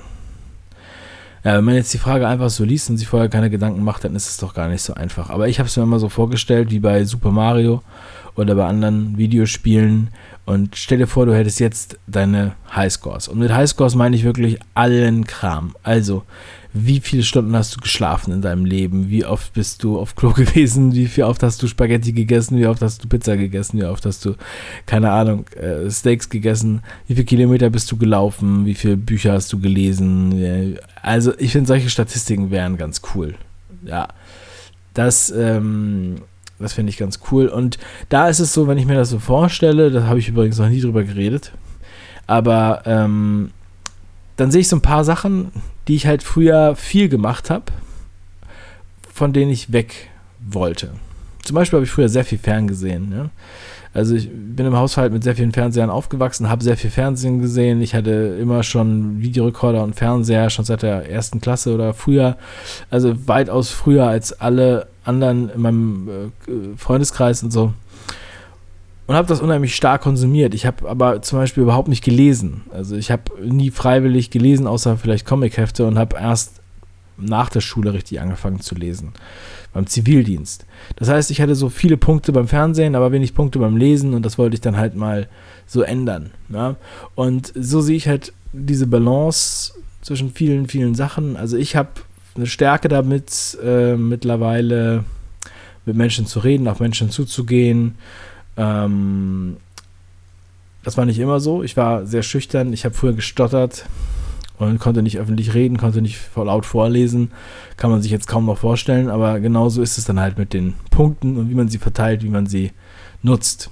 Ja, 1.44 1.58
wenn 1.58 1.66
man 1.66 1.76
jetzt 1.76 1.94
die 1.94 1.98
Frage 1.98 2.28
einfach 2.28 2.50
so 2.50 2.64
liest 2.64 2.90
und 2.90 2.98
sich 2.98 3.08
vorher 3.08 3.28
keine 3.28 3.50
Gedanken 3.50 3.84
macht, 3.84 4.06
dann 4.06 4.16
ist 4.16 4.30
es 4.30 4.38
doch 4.38 4.54
gar 4.54 4.70
nicht 4.70 4.82
so 4.82 4.94
einfach. 4.94 5.30
Aber 5.30 5.50
ich 5.50 5.60
habe 5.60 5.68
es 5.68 5.76
mir 5.76 5.84
immer 5.84 6.00
so 6.00 6.08
vorgestellt, 6.08 6.72
wie 6.72 6.80
bei 6.80 7.04
Super 7.04 7.32
Mario 7.32 7.82
oder 8.36 8.56
bei 8.56 8.66
anderen 8.66 9.18
Videospielen. 9.18 10.10
Und 10.46 10.76
stell 10.78 11.00
dir 11.00 11.08
vor, 11.08 11.26
du 11.26 11.36
hättest 11.36 11.60
jetzt 11.60 11.98
deine 12.08 12.54
Highscores. 12.74 13.28
Und 13.28 13.40
mit 13.40 13.54
Highscores 13.54 13.96
meine 13.96 14.16
ich 14.16 14.24
wirklich 14.24 14.58
allen 14.74 15.26
Kram. 15.26 15.76
Also, 15.84 16.24
wie 16.74 17.00
viele 17.00 17.24
Stunden 17.24 17.56
hast 17.56 17.76
du 17.76 17.82
geschlafen 17.82 18.34
in 18.34 18.42
deinem 18.42 18.66
Leben? 18.66 19.10
Wie 19.10 19.26
oft 19.26 19.54
bist 19.54 19.84
du 19.84 20.00
auf 20.00 20.16
Klo 20.16 20.32
gewesen? 20.34 20.94
Wie 20.94 21.08
viel 21.08 21.24
oft 21.24 21.44
hast 21.44 21.62
du 21.62 21.68
Spaghetti 21.68 22.14
gegessen? 22.14 22.58
Wie 22.58 22.66
oft 22.66 22.82
hast 22.82 23.04
du 23.04 23.08
Pizza 23.08 23.38
gegessen? 23.38 23.80
Wie 23.80 23.86
oft 23.86 24.06
hast 24.06 24.26
du, 24.26 24.36
keine 24.88 25.12
Ahnung, 25.12 25.46
äh, 25.50 25.90
Steaks 25.90 26.30
gegessen? 26.30 26.82
Wie 27.08 27.14
viele 27.14 27.26
Kilometer 27.26 27.70
bist 27.70 27.92
du 27.92 27.98
gelaufen? 27.98 28.66
Wie 28.66 28.74
viele 28.74 28.98
Bücher 28.98 29.34
hast 29.34 29.54
du 29.54 29.60
gelesen? 29.60 30.78
Also, 31.02 31.34
ich 31.38 31.52
finde, 31.52 31.68
solche 31.68 31.90
Statistiken 31.90 32.50
wären 32.50 32.78
ganz 32.78 33.02
cool. 33.14 33.36
Ja. 33.86 34.08
Das, 34.96 35.32
ähm, 35.32 36.16
das 36.60 36.74
finde 36.74 36.90
ich 36.90 36.98
ganz 36.98 37.20
cool. 37.32 37.48
Und 37.48 37.78
da 38.10 38.30
ist 38.30 38.40
es 38.40 38.54
so, 38.54 38.68
wenn 38.68 38.78
ich 38.80 38.86
mir 38.86 38.96
das 38.96 39.10
so 39.10 39.20
vorstelle, 39.20 39.92
da 39.92 40.08
habe 40.08 40.20
ich 40.20 40.28
übrigens 40.28 40.58
noch 40.58 40.70
nie 40.70 40.82
drüber 40.82 41.04
geredet, 41.04 41.52
aber 42.26 42.82
ähm, 42.86 43.52
dann 44.38 44.50
sehe 44.50 44.62
ich 44.62 44.68
so 44.68 44.78
ein 44.78 44.82
paar 44.82 45.04
Sachen, 45.04 45.52
die 45.88 45.96
ich 45.96 46.08
halt 46.08 46.24
früher 46.24 46.76
viel 46.76 47.10
gemacht 47.10 47.50
habe, 47.50 47.66
von 49.14 49.34
denen 49.34 49.52
ich 49.52 49.72
weg 49.72 50.10
wollte. 50.40 50.92
Zum 51.44 51.56
Beispiel 51.56 51.78
habe 51.78 51.86
ich 51.86 51.92
früher 51.92 52.10
sehr 52.10 52.26
viel 52.26 52.38
Fern 52.38 52.68
gesehen. 52.68 53.14
Ja? 53.16 53.30
Also 53.94 54.16
ich 54.16 54.30
bin 54.32 54.66
im 54.66 54.76
Haushalt 54.76 55.14
mit 55.14 55.24
sehr 55.24 55.36
vielen 55.36 55.52
Fernsehern 55.52 55.92
aufgewachsen, 55.92 56.50
habe 56.50 56.64
sehr 56.64 56.78
viel 56.78 56.90
Fernsehen 56.90 57.42
gesehen. 57.42 57.82
Ich 57.82 57.94
hatte 57.94 58.38
immer 58.42 58.64
schon 58.64 59.22
Videorekorder 59.22 59.84
und 59.84 59.96
Fernseher, 59.96 60.50
schon 60.50 60.66
seit 60.66 60.82
der 60.82 61.10
ersten 61.10 61.42
Klasse 61.42 61.74
oder 61.74 61.94
früher. 61.94 62.38
Also 62.90 63.28
weitaus 63.28 63.70
früher 63.70 64.08
als 64.08 64.34
alle 64.34 64.88
anderen 65.06 65.50
in 65.50 65.62
meinem 65.62 66.10
äh, 66.48 66.78
Freundeskreis 66.78 67.44
und 67.44 67.52
so. 67.52 67.74
Und 69.06 69.16
habe 69.16 69.28
das 69.28 69.42
unheimlich 69.42 69.76
stark 69.76 70.02
konsumiert. 70.02 70.54
Ich 70.54 70.66
habe 70.66 70.90
aber 70.90 71.22
zum 71.22 71.40
Beispiel 71.40 71.64
überhaupt 71.64 71.90
nicht 71.90 72.04
gelesen. 72.04 72.62
Also 72.72 72.96
ich 72.96 73.12
habe 73.12 73.24
nie 73.44 73.70
freiwillig 73.70 74.30
gelesen, 74.30 74.66
außer 74.66 74.98
vielleicht 74.98 75.26
Comichefte 75.26 75.86
und 75.86 75.98
habe 75.98 76.16
erst 76.18 76.62
nach 77.18 77.50
der 77.50 77.62
Schule 77.62 77.94
richtig 77.94 78.22
angefangen 78.22 78.62
zu 78.62 78.76
lesen 78.76 79.14
beim 79.74 79.88
Zivildienst. 79.88 80.66
Das 80.96 81.10
heißt, 81.10 81.32
ich 81.32 81.42
hatte 81.42 81.56
so 81.56 81.70
viele 81.70 81.98
Punkte 81.98 82.32
beim 82.32 82.48
Fernsehen, 82.48 82.96
aber 82.96 83.12
wenig 83.12 83.34
Punkte 83.34 83.60
beim 83.60 83.76
Lesen 83.76 84.14
und 84.14 84.24
das 84.24 84.38
wollte 84.38 84.54
ich 84.54 84.62
dann 84.62 84.78
halt 84.78 84.96
mal 84.96 85.28
so 85.66 85.82
ändern. 85.82 86.32
Ja? 86.50 86.76
Und 87.16 87.52
so 87.56 87.82
sehe 87.82 87.98
ich 87.98 88.08
halt 88.08 88.34
diese 88.54 88.88
Balance 88.88 89.74
zwischen 90.02 90.32
vielen, 90.32 90.68
vielen 90.68 90.96
Sachen. 90.96 91.36
Also 91.36 91.58
ich 91.58 91.76
habe 91.76 91.90
eine 92.36 92.46
Stärke 92.46 92.88
damit, 92.88 93.58
äh, 93.64 93.96
mittlerweile 93.96 95.04
mit 95.86 95.96
Menschen 95.96 96.28
zu 96.28 96.40
reden, 96.40 96.68
auf 96.68 96.80
Menschen 96.80 97.10
zuzugehen. 97.10 97.96
Ähm, 98.58 99.58
das 100.84 100.98
war 100.98 101.06
nicht 101.06 101.20
immer 101.20 101.40
so. 101.40 101.64
Ich 101.64 101.78
war 101.78 102.06
sehr 102.06 102.24
schüchtern. 102.24 102.74
Ich 102.74 102.86
habe 102.86 102.96
früher 102.96 103.14
gestottert 103.14 103.86
und 104.60 104.80
konnte 104.80 105.02
nicht 105.02 105.18
öffentlich 105.18 105.54
reden, 105.54 105.78
konnte 105.78 106.02
nicht 106.02 106.20
laut 106.36 106.66
vorlesen. 106.66 107.32
Kann 107.78 107.90
man 107.90 108.02
sich 108.02 108.12
jetzt 108.12 108.28
kaum 108.28 108.46
noch 108.46 108.58
vorstellen, 108.58 109.10
aber 109.10 109.40
genauso 109.40 109.82
ist 109.82 109.98
es 109.98 110.06
dann 110.06 110.20
halt 110.20 110.38
mit 110.38 110.54
den 110.54 110.74
Punkten 110.92 111.38
und 111.38 111.50
wie 111.50 111.56
man 111.56 111.70
sie 111.70 111.78
verteilt, 111.78 112.24
wie 112.24 112.30
man 112.30 112.46
sie 112.46 112.72
nutzt. 113.22 113.70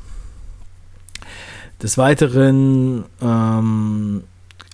Des 1.82 1.98
Weiteren 1.98 3.06
ähm, 3.22 4.24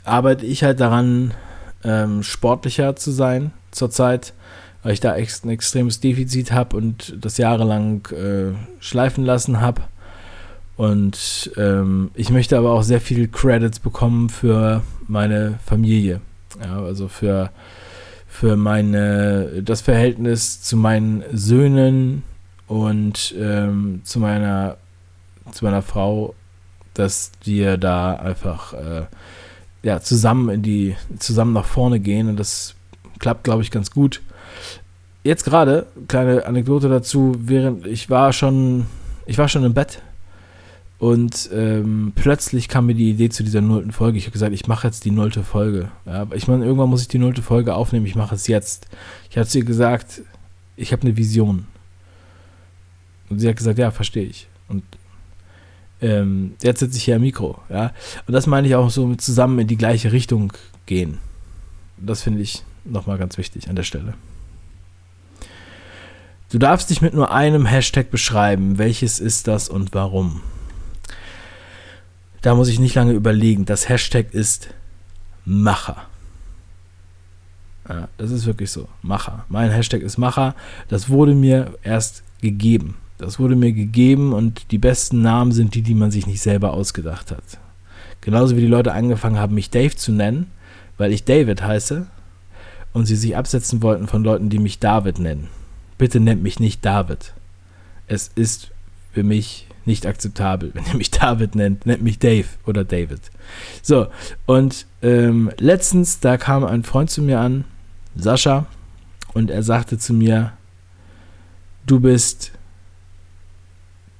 arbeite 0.04 0.46
ich 0.46 0.64
halt 0.64 0.80
daran, 0.80 1.34
ähm, 1.84 2.24
sportlicher 2.24 2.96
zu 2.96 3.12
sein 3.12 3.52
zurzeit, 3.72 4.34
weil 4.84 4.94
ich 4.94 5.00
da 5.00 5.16
ex 5.16 5.44
ein 5.44 5.50
extremes 5.50 6.00
Defizit 6.00 6.52
habe 6.52 6.76
und 6.76 7.16
das 7.20 7.38
jahrelang 7.38 8.08
äh, 8.12 8.54
schleifen 8.80 9.24
lassen 9.24 9.62
habe. 9.62 9.84
Und 10.78 11.52
ähm, 11.58 12.12
ich 12.14 12.30
möchte 12.30 12.58
aber 12.58 12.72
auch 12.72 12.84
sehr 12.84 13.02
viel 13.02 13.28
Credits 13.28 13.80
bekommen 13.80 14.30
für 14.30 14.84
meine 15.08 15.58
Familie. 15.66 16.22
Ja, 16.64 16.82
also 16.84 17.08
für, 17.08 17.50
für 18.28 18.56
meine, 18.56 19.64
das 19.64 19.82
Verhältnis 19.82 20.62
zu 20.62 20.78
meinen 20.78 21.24
Söhnen 21.34 22.24
und 22.68 23.34
ähm, 23.40 24.02
zu 24.04 24.20
meiner, 24.20 24.78
zu 25.52 25.66
meiner 25.66 25.82
Frau, 25.82 26.36
dass 26.94 27.32
wir 27.44 27.78
da 27.78 28.14
einfach 28.14 28.74
äh, 28.74 29.06
ja, 29.82 30.00
zusammen 30.00 30.50
in 30.50 30.62
die, 30.62 30.96
zusammen 31.18 31.54
nach 31.54 31.66
vorne 31.66 32.00
gehen 32.00 32.30
und 32.30 32.38
das 32.40 32.76
klappt, 33.20 33.44
glaube 33.44 33.64
ich, 33.64 33.72
ganz 33.72 33.90
gut. 33.90 34.22
Jetzt 35.24 35.44
gerade, 35.44 35.88
kleine 36.08 36.46
Anekdote 36.46 36.88
dazu, 36.88 37.36
während 37.40 37.88
ich 37.88 38.10
war 38.12 38.32
schon, 38.32 38.86
ich 39.26 39.38
war 39.38 39.48
schon 39.48 39.64
im 39.64 39.74
Bett 39.74 40.02
und 41.00 41.50
ähm, 41.54 42.12
plötzlich 42.16 42.68
kam 42.68 42.88
mir 42.88 42.96
die 42.96 43.12
Idee 43.12 43.30
zu 43.30 43.44
dieser 43.44 43.62
nullten 43.62 43.92
Folge. 43.92 44.18
Ich 44.18 44.24
habe 44.26 44.32
gesagt, 44.32 44.54
ich 44.54 44.68
mache 44.68 44.88
jetzt 44.88 45.06
die 45.06 45.12
nullte 45.12 45.44
Folge. 45.44 45.92
Ja, 46.06 46.26
ich 46.34 46.48
meine, 46.48 46.66
irgendwann 46.66 46.90
muss 46.90 47.02
ich 47.02 47.08
die 47.08 47.20
nullte 47.20 47.44
Folge 47.44 47.76
aufnehmen. 47.76 48.08
Ich 48.08 48.16
mache 48.16 48.34
es 48.34 48.48
jetzt. 48.48 48.88
Ich 49.30 49.38
habe 49.38 49.48
zu 49.48 49.60
ihr 49.60 49.66
gesagt, 49.66 50.22
ich 50.76 50.92
habe 50.92 51.04
eine 51.04 51.16
Vision. 51.16 51.68
Und 53.30 53.40
sie 53.40 53.48
hat 53.48 53.58
gesagt, 53.58 53.78
ja, 53.78 53.92
verstehe 53.92 54.26
ich. 54.26 54.48
Und 54.70 54.84
ähm, 56.02 56.54
jetzt 56.64 56.80
sitze 56.80 56.98
ich 56.98 57.04
hier 57.04 57.18
am 57.18 57.22
Mikro. 57.22 57.60
Ja? 57.70 57.94
Und 58.26 58.34
das 58.34 58.48
meine 58.48 58.68
ich 58.68 58.74
auch 58.74 58.90
so 58.90 59.06
mit 59.06 59.22
zusammen 59.22 59.60
in 59.60 59.68
die 59.68 59.78
gleiche 59.78 60.12
Richtung 60.12 60.52
gehen. 60.88 61.20
Das 61.98 62.24
finde 62.24 62.42
ich 62.42 62.64
nochmal 62.86 63.20
ganz 63.20 63.38
wichtig 63.38 63.70
an 63.70 63.76
der 63.76 63.84
Stelle. 63.84 64.16
Du 66.50 66.58
darfst 66.58 66.90
dich 66.90 67.02
mit 67.02 67.14
nur 67.14 67.32
einem 67.32 67.66
Hashtag 67.66 68.10
beschreiben. 68.10 68.80
Welches 68.80 69.20
ist 69.20 69.48
das 69.48 69.70
und 69.70 69.94
warum? 69.94 70.42
Da 72.48 72.56
muss 72.56 72.70
ich 72.70 72.80
nicht 72.80 72.96
lange 72.96 73.12
überlegen. 73.12 73.66
Das 73.66 73.90
Hashtag 73.90 74.34
ist 74.34 74.70
Macher. 75.44 76.06
Ja, 77.90 78.08
das 78.18 78.32
ist 78.32 78.46
wirklich 78.46 78.72
so. 78.72 78.88
Macher. 79.02 79.44
Mein 79.50 79.70
Hashtag 79.70 80.02
ist 80.02 80.18
Macher. 80.18 80.56
Das 80.88 81.10
wurde 81.10 81.36
mir 81.36 81.74
erst 81.84 82.24
gegeben. 82.40 82.96
Das 83.18 83.38
wurde 83.38 83.58
mir 83.58 83.74
gegeben 83.74 84.32
und 84.32 84.72
die 84.72 84.78
besten 84.78 85.22
Namen 85.22 85.52
sind 85.52 85.76
die, 85.76 85.82
die 85.82 85.94
man 85.94 86.10
sich 86.10 86.26
nicht 86.26 86.40
selber 86.40 86.72
ausgedacht 86.72 87.32
hat. 87.32 87.44
Genauso 88.22 88.56
wie 88.56 88.62
die 88.62 88.68
Leute 88.68 88.94
angefangen 88.94 89.40
haben, 89.40 89.54
mich 89.54 89.70
Dave 89.70 89.98
zu 89.98 90.14
nennen, 90.14 90.50
weil 90.98 91.12
ich 91.12 91.26
David 91.26 91.64
heiße 91.64 92.08
und 92.94 93.08
sie 93.08 93.18
sich 93.18 93.36
absetzen 93.36 93.82
wollten 93.82 94.08
von 94.08 94.24
Leuten, 94.24 94.50
die 94.50 94.60
mich 94.60 94.80
David 94.80 95.20
nennen. 95.20 95.50
Bitte 95.98 96.22
nennt 96.22 96.44
mich 96.44 96.62
nicht 96.62 96.86
David. 96.86 97.34
Es 98.08 98.32
ist 98.36 98.72
für 99.12 99.24
mich 99.24 99.67
nicht 99.88 100.06
akzeptabel. 100.06 100.72
Wenn 100.74 100.86
ihr 100.86 100.96
mich 100.96 101.12
David 101.12 101.56
nennt, 101.56 101.86
nennt 101.86 102.04
mich 102.04 102.20
Dave 102.20 102.48
oder 102.66 102.84
David. 102.84 103.22
So, 103.82 104.08
und 104.46 104.86
ähm, 105.02 105.52
letztens, 105.58 106.20
da 106.20 106.38
kam 106.38 106.64
ein 106.64 106.84
Freund 106.84 107.10
zu 107.10 107.22
mir 107.22 107.40
an, 107.40 107.66
Sascha, 108.16 108.66
und 109.34 109.52
er 109.52 109.64
sagte 109.64 109.98
zu 109.98 110.14
mir, 110.14 110.54
du 111.86 112.00
bist 112.00 112.52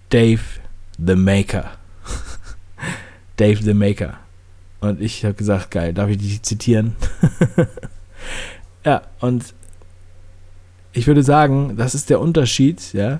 Dave 0.10 0.42
the 0.98 1.16
Maker. 1.16 1.72
Dave 3.38 3.62
the 3.64 3.74
Maker. 3.74 4.18
Und 4.80 5.02
ich 5.02 5.26
habe 5.26 5.34
gesagt, 5.34 5.72
geil, 5.72 5.94
darf 5.94 6.10
ich 6.10 6.18
dich 6.18 6.44
zitieren? 6.44 6.96
ja, 8.86 9.02
und 9.20 9.54
ich 10.94 11.08
würde 11.08 11.24
sagen, 11.24 11.78
das 11.78 11.96
ist 11.96 12.10
der 12.10 12.20
Unterschied, 12.20 12.94
ja. 12.94 13.20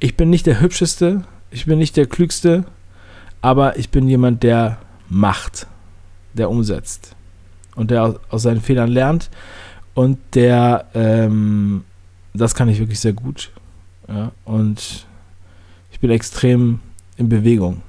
Ich 0.00 0.16
bin 0.16 0.30
nicht 0.30 0.46
der 0.46 0.60
hübscheste, 0.60 1.24
ich 1.50 1.66
bin 1.66 1.78
nicht 1.78 1.96
der 1.96 2.06
klügste, 2.06 2.64
aber 3.40 3.78
ich 3.78 3.90
bin 3.90 4.08
jemand, 4.08 4.42
der 4.42 4.78
macht, 5.08 5.66
der 6.34 6.50
umsetzt 6.50 7.14
und 7.74 7.90
der 7.90 8.18
aus, 8.30 8.42
seinen 8.42 8.60
Fehlern 8.60 8.90
lernt 8.90 9.30
und 9.94 10.18
der, 10.34 10.86
ähm, 10.94 11.84
das 12.34 12.54
kann 12.54 12.68
ich 12.68 12.78
wirklich 12.78 13.00
sehr 13.00 13.12
gut. 13.12 13.50
Ja, 14.08 14.32
und 14.44 15.06
ich 15.92 16.00
bin 16.00 16.10
extrem 16.10 16.80
in 17.16 17.28
Bewegung. 17.28 17.82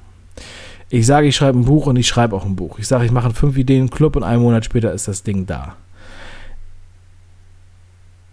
Ich 0.90 1.06
sage, 1.06 1.28
ich 1.28 1.36
schreibe 1.36 1.60
ein 1.60 1.66
Buch 1.66 1.86
und 1.86 1.96
ich 1.98 2.08
schreibe 2.08 2.36
auch 2.36 2.46
ein 2.46 2.56
Buch. 2.56 2.80
Ich 2.80 2.88
sage, 2.88 3.06
ich 3.06 3.12
mache 3.12 3.26
einen 3.26 3.36
fünf 3.36 3.58
Ideen 3.58 3.90
Club 3.90 4.16
und 4.16 4.24
einen 4.24 4.42
Monat 4.42 4.66
später 4.66 4.92
ist 4.92 5.08
das 5.08 5.24
Ding 5.24 5.46
da. 5.46 5.76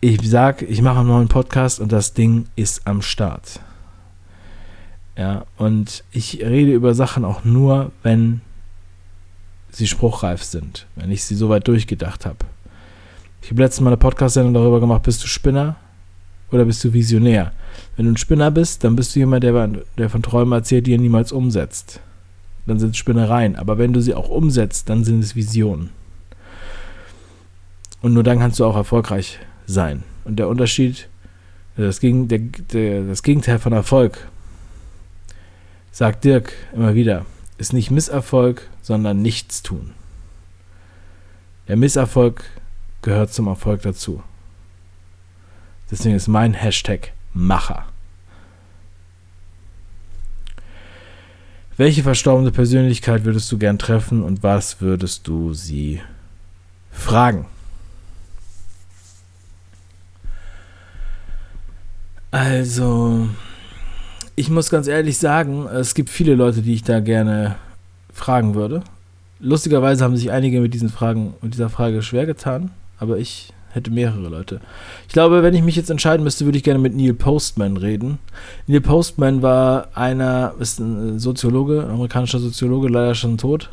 Ich 0.00 0.28
sage, 0.28 0.64
ich 0.64 0.82
mache 0.82 1.00
einen 1.00 1.08
neuen 1.08 1.28
Podcast 1.28 1.80
und 1.80 1.92
das 1.92 2.14
Ding 2.14 2.46
ist 2.56 2.86
am 2.86 3.02
Start. 3.02 3.60
Ja, 5.16 5.46
und 5.57 6.05
ich 6.12 6.40
rede 6.44 6.72
über 6.72 6.94
Sachen 6.94 7.24
auch 7.24 7.44
nur, 7.44 7.90
wenn 8.02 8.42
sie 9.70 9.87
spruchreif 9.87 10.42
sind, 10.42 10.87
wenn 10.94 11.11
ich 11.11 11.24
sie 11.24 11.35
soweit 11.35 11.66
durchgedacht 11.68 12.26
habe. 12.26 12.38
Ich 13.42 13.50
habe 13.50 13.62
letztes 13.62 13.81
Mal 13.81 13.90
eine 13.90 13.96
Podcast-Sendung 13.96 14.55
darüber 14.55 14.81
gemacht, 14.81 15.02
bist 15.05 15.22
du 15.22 15.29
Spinner 15.29 15.76
oder 16.50 16.64
bist 16.64 16.85
du 16.85 16.92
Visionär? 16.92 17.52
Wenn 17.96 18.07
du 18.07 18.12
ein 18.12 18.16
Spinner 18.16 18.50
bist, 18.50 18.85
dann 18.85 18.96
bist 18.96 19.14
du 19.14 19.20
jemand, 19.20 19.44
der, 19.44 19.68
der 19.96 20.11
von 20.11 20.22
Träumen 20.22 20.52
erzählt, 20.52 20.87
die 20.87 20.94
er 20.94 20.98
niemals 20.98 21.33
umsetzt. 21.33 22.00
Dann 22.66 22.79
sind 22.79 22.90
es 22.90 22.96
Spinnereien. 22.96 23.57
Aber 23.57 23.79
wenn 23.79 23.92
du 23.92 24.00
sie 24.00 24.14
auch 24.14 24.29
umsetzt, 24.29 24.88
dann 24.88 25.05
sind 25.05 25.22
es 25.22 25.37
Visionen. 25.37 25.90
Und 28.02 28.12
nur 28.12 28.22
dann 28.22 28.38
kannst 28.38 28.61
du 28.61 28.64
auch 28.64 28.76
erfolgreich 28.76 29.38
sein. 29.66 30.02
Und 30.24 30.37
der 30.38 30.48
Unterschied, 30.48 31.09
das, 31.76 32.00
Gegen, 32.00 32.29
der, 32.29 32.40
der, 32.72 33.02
das 33.05 33.22
Gegenteil 33.22 33.59
von 33.59 33.72
Erfolg 33.72 34.29
sagt 35.96 36.24
Dirk 36.24 36.52
immer 36.74 36.94
wieder, 36.94 37.24
ist 37.56 37.72
nicht 37.72 37.90
Misserfolg, 37.90 38.68
sondern 38.82 39.22
Nichtstun. 39.22 39.94
Der 41.68 41.76
Misserfolg 41.76 42.44
gehört 43.00 43.32
zum 43.32 43.46
Erfolg 43.46 43.80
dazu. 43.80 44.22
Deswegen 45.90 46.14
ist 46.14 46.28
mein 46.28 46.52
Hashtag 46.52 47.14
Macher. 47.32 47.87
Welche 51.78 52.02
verstorbene 52.02 52.52
Persönlichkeit 52.52 53.24
würdest 53.24 53.50
du 53.50 53.56
gern 53.56 53.78
treffen 53.78 54.22
und 54.22 54.42
was 54.42 54.82
würdest 54.82 55.26
du 55.26 55.54
sie 55.54 56.02
fragen? 56.90 57.46
Also, 62.32 63.30
ich 64.37 64.51
muss 64.51 64.70
ganz 64.70 64.87
ehrlich 64.87 65.16
sagen, 65.16 65.66
es 65.66 65.94
gibt 65.94 66.11
viele 66.11 66.35
Leute, 66.35 66.61
die 66.61 66.75
ich 66.75 66.83
da 66.83 67.01
gerne 67.01 67.57
fragen 68.12 68.55
würde. 68.55 68.83
Lustigerweise 69.40 70.05
haben 70.05 70.16
sich 70.16 70.31
einige 70.31 70.61
mit 70.61 70.75
diesen 70.75 70.90
Fragen 70.90 71.35
und 71.40 71.55
dieser 71.55 71.70
Frage 71.70 72.03
schwer 72.03 72.27
getan, 72.27 72.70
aber 72.99 73.18
ich 73.18 73.53
hätte 73.70 73.90
mehrere 73.90 74.29
Leute. 74.29 74.61
Ich 75.07 75.12
glaube, 75.12 75.42
wenn 75.42 75.55
ich 75.55 75.62
mich 75.62 75.77
jetzt 75.77 75.90
entscheiden 75.90 76.25
müsste, 76.25 76.44
würde 76.44 76.59
ich 76.59 76.64
gerne 76.64 76.79
mit 76.79 76.94
Neil 76.94 77.14
Postman 77.14 77.77
reden. 77.77 78.18
Neil 78.66 78.81
Postman 78.81 79.42
war 79.42 79.88
einer, 79.94 80.55
ist 80.59 80.81
ein 80.81 81.18
Soziologe, 81.18 81.85
amerikanischer 81.85 82.38
Soziologe, 82.38 82.88
leider 82.88 83.14
schon 83.14 83.38
tot. 83.38 83.70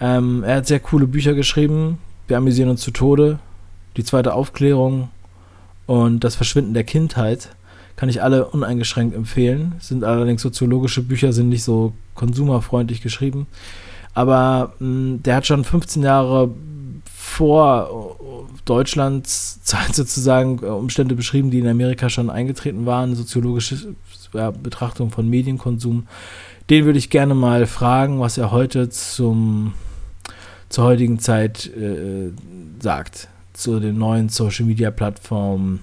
Ähm, 0.00 0.44
er 0.44 0.56
hat 0.56 0.66
sehr 0.66 0.80
coole 0.80 1.06
Bücher 1.06 1.34
geschrieben. 1.34 1.98
Wir 2.26 2.36
amüsieren 2.36 2.70
uns 2.70 2.82
zu 2.82 2.90
Tode. 2.90 3.38
Die 3.96 4.04
zweite 4.04 4.34
Aufklärung 4.34 5.08
und 5.86 6.24
das 6.24 6.36
Verschwinden 6.36 6.74
der 6.74 6.84
Kindheit 6.84 7.50
kann 7.98 8.08
ich 8.08 8.22
alle 8.22 8.44
uneingeschränkt 8.44 9.16
empfehlen. 9.16 9.74
Sind 9.80 10.04
allerdings 10.04 10.40
soziologische 10.40 11.02
Bücher, 11.02 11.32
sind 11.32 11.48
nicht 11.48 11.64
so 11.64 11.94
konsumerfreundlich 12.14 13.00
geschrieben. 13.00 13.48
Aber 14.14 14.74
mh, 14.78 14.86
hm, 14.86 15.22
der 15.24 15.34
hat 15.34 15.46
schon 15.46 15.64
15 15.64 16.04
Jahre 16.04 16.48
vor 17.04 18.16
Deutschlands 18.64 19.60
Zeit 19.62 19.96
sozusagen 19.96 20.60
äh, 20.62 20.66
Umstände 20.66 21.16
beschrieben, 21.16 21.50
die 21.50 21.58
in 21.58 21.66
Amerika 21.66 22.08
schon 22.08 22.30
eingetreten 22.30 22.86
waren, 22.86 23.16
soziologische 23.16 23.96
ja, 24.32 24.52
Betrachtung 24.52 25.10
von 25.10 25.28
Medienkonsum. 25.28 26.06
Den 26.70 26.84
würde 26.84 27.00
ich 27.00 27.10
gerne 27.10 27.34
mal 27.34 27.66
fragen, 27.66 28.20
was 28.20 28.38
er 28.38 28.52
heute 28.52 28.90
zum, 28.90 29.74
zur 30.68 30.84
heutigen 30.84 31.18
Zeit 31.18 31.66
äh, 31.66 32.30
sagt, 32.78 33.26
zu 33.54 33.80
den 33.80 33.98
neuen 33.98 34.28
Social-Media-Plattformen, 34.28 35.80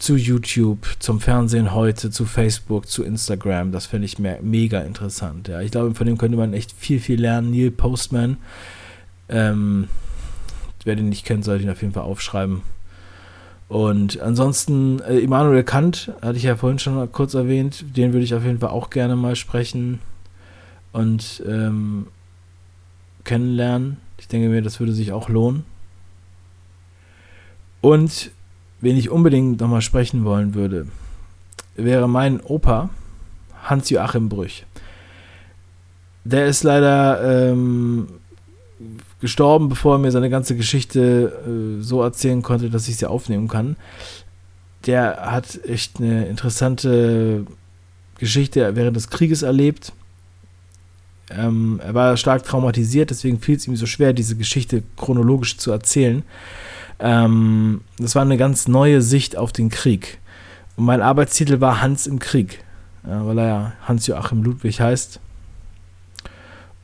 zu 0.00 0.16
YouTube, 0.16 0.86
zum 0.98 1.20
Fernsehen 1.20 1.74
heute, 1.74 2.10
zu 2.10 2.24
Facebook, 2.24 2.88
zu 2.88 3.04
Instagram. 3.04 3.70
Das 3.70 3.84
fände 3.84 4.06
ich 4.06 4.18
me 4.18 4.38
mega 4.42 4.80
interessant. 4.80 5.48
Ja. 5.48 5.60
Ich 5.60 5.70
glaube, 5.70 5.94
von 5.94 6.06
dem 6.06 6.16
könnte 6.16 6.38
man 6.38 6.54
echt 6.54 6.72
viel, 6.72 7.00
viel 7.00 7.20
lernen. 7.20 7.50
Neil 7.50 7.70
Postman. 7.70 8.38
Ähm, 9.28 9.88
wer 10.84 10.96
den 10.96 11.10
nicht 11.10 11.26
kennt, 11.26 11.44
sollte 11.44 11.64
ihn 11.64 11.70
auf 11.70 11.82
jeden 11.82 11.92
Fall 11.92 12.04
aufschreiben. 12.04 12.62
Und 13.68 14.20
ansonsten, 14.20 15.00
äh, 15.00 15.18
Immanuel 15.18 15.64
Kant, 15.64 16.12
hatte 16.22 16.38
ich 16.38 16.44
ja 16.44 16.56
vorhin 16.56 16.78
schon 16.78 17.12
kurz 17.12 17.34
erwähnt, 17.34 17.84
den 17.94 18.12
würde 18.14 18.24
ich 18.24 18.34
auf 18.34 18.44
jeden 18.44 18.58
Fall 18.58 18.70
auch 18.70 18.88
gerne 18.88 19.16
mal 19.16 19.36
sprechen 19.36 20.00
und 20.92 21.42
ähm, 21.46 22.06
kennenlernen. 23.24 23.98
Ich 24.18 24.28
denke 24.28 24.48
mir, 24.48 24.62
das 24.62 24.80
würde 24.80 24.92
sich 24.92 25.12
auch 25.12 25.28
lohnen. 25.28 25.64
Und 27.82 28.32
wen 28.80 28.96
ich 28.96 29.10
unbedingt 29.10 29.60
nochmal 29.60 29.82
sprechen 29.82 30.24
wollen 30.24 30.54
würde, 30.54 30.86
wäre 31.76 32.08
mein 32.08 32.40
Opa, 32.40 32.90
Hans-Joachim 33.64 34.28
Brüch. 34.28 34.64
Der 36.24 36.46
ist 36.46 36.62
leider 36.62 37.50
ähm, 37.50 38.08
gestorben, 39.20 39.68
bevor 39.68 39.96
er 39.96 39.98
mir 39.98 40.10
seine 40.10 40.30
ganze 40.30 40.56
Geschichte 40.56 41.78
äh, 41.80 41.82
so 41.82 42.02
erzählen 42.02 42.42
konnte, 42.42 42.70
dass 42.70 42.88
ich 42.88 42.96
sie 42.96 43.06
aufnehmen 43.06 43.48
kann. 43.48 43.76
Der 44.86 45.30
hat 45.30 45.60
echt 45.66 45.98
eine 45.98 46.26
interessante 46.26 47.46
Geschichte 48.18 48.76
während 48.76 48.96
des 48.96 49.10
Krieges 49.10 49.42
erlebt. 49.42 49.92
Ähm, 51.30 51.80
er 51.82 51.94
war 51.94 52.16
stark 52.16 52.44
traumatisiert, 52.44 53.10
deswegen 53.10 53.40
fiel 53.40 53.56
es 53.56 53.66
ihm 53.66 53.76
so 53.76 53.86
schwer, 53.86 54.12
diese 54.12 54.36
Geschichte 54.36 54.82
chronologisch 54.96 55.58
zu 55.58 55.70
erzählen. 55.70 56.22
Ähm, 57.00 57.80
das 57.98 58.14
war 58.14 58.22
eine 58.22 58.36
ganz 58.36 58.68
neue 58.68 59.02
Sicht 59.02 59.36
auf 59.36 59.52
den 59.52 59.70
Krieg. 59.70 60.18
Und 60.76 60.84
mein 60.84 61.02
Arbeitstitel 61.02 61.60
war 61.60 61.80
Hans 61.80 62.06
im 62.06 62.18
Krieg, 62.18 62.62
ja, 63.06 63.26
weil 63.26 63.38
er 63.38 63.46
ja 63.46 63.72
Hans-Joachim 63.86 64.42
Ludwig 64.42 64.80
heißt. 64.80 65.20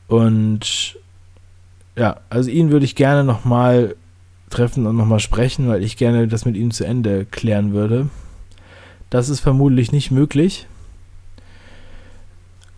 Und 0.07 0.97
ja, 1.95 2.17
also 2.29 2.49
ihn 2.49 2.71
würde 2.71 2.85
ich 2.85 2.95
gerne 2.95 3.23
nochmal 3.23 3.95
treffen 4.49 4.85
und 4.85 4.95
nochmal 4.95 5.19
sprechen, 5.19 5.67
weil 5.67 5.83
ich 5.83 5.97
gerne 5.97 6.27
das 6.27 6.45
mit 6.45 6.55
ihm 6.55 6.71
zu 6.71 6.85
Ende 6.85 7.25
klären 7.25 7.73
würde. 7.73 8.09
Das 9.09 9.29
ist 9.29 9.39
vermutlich 9.39 9.91
nicht 9.91 10.11
möglich. 10.11 10.67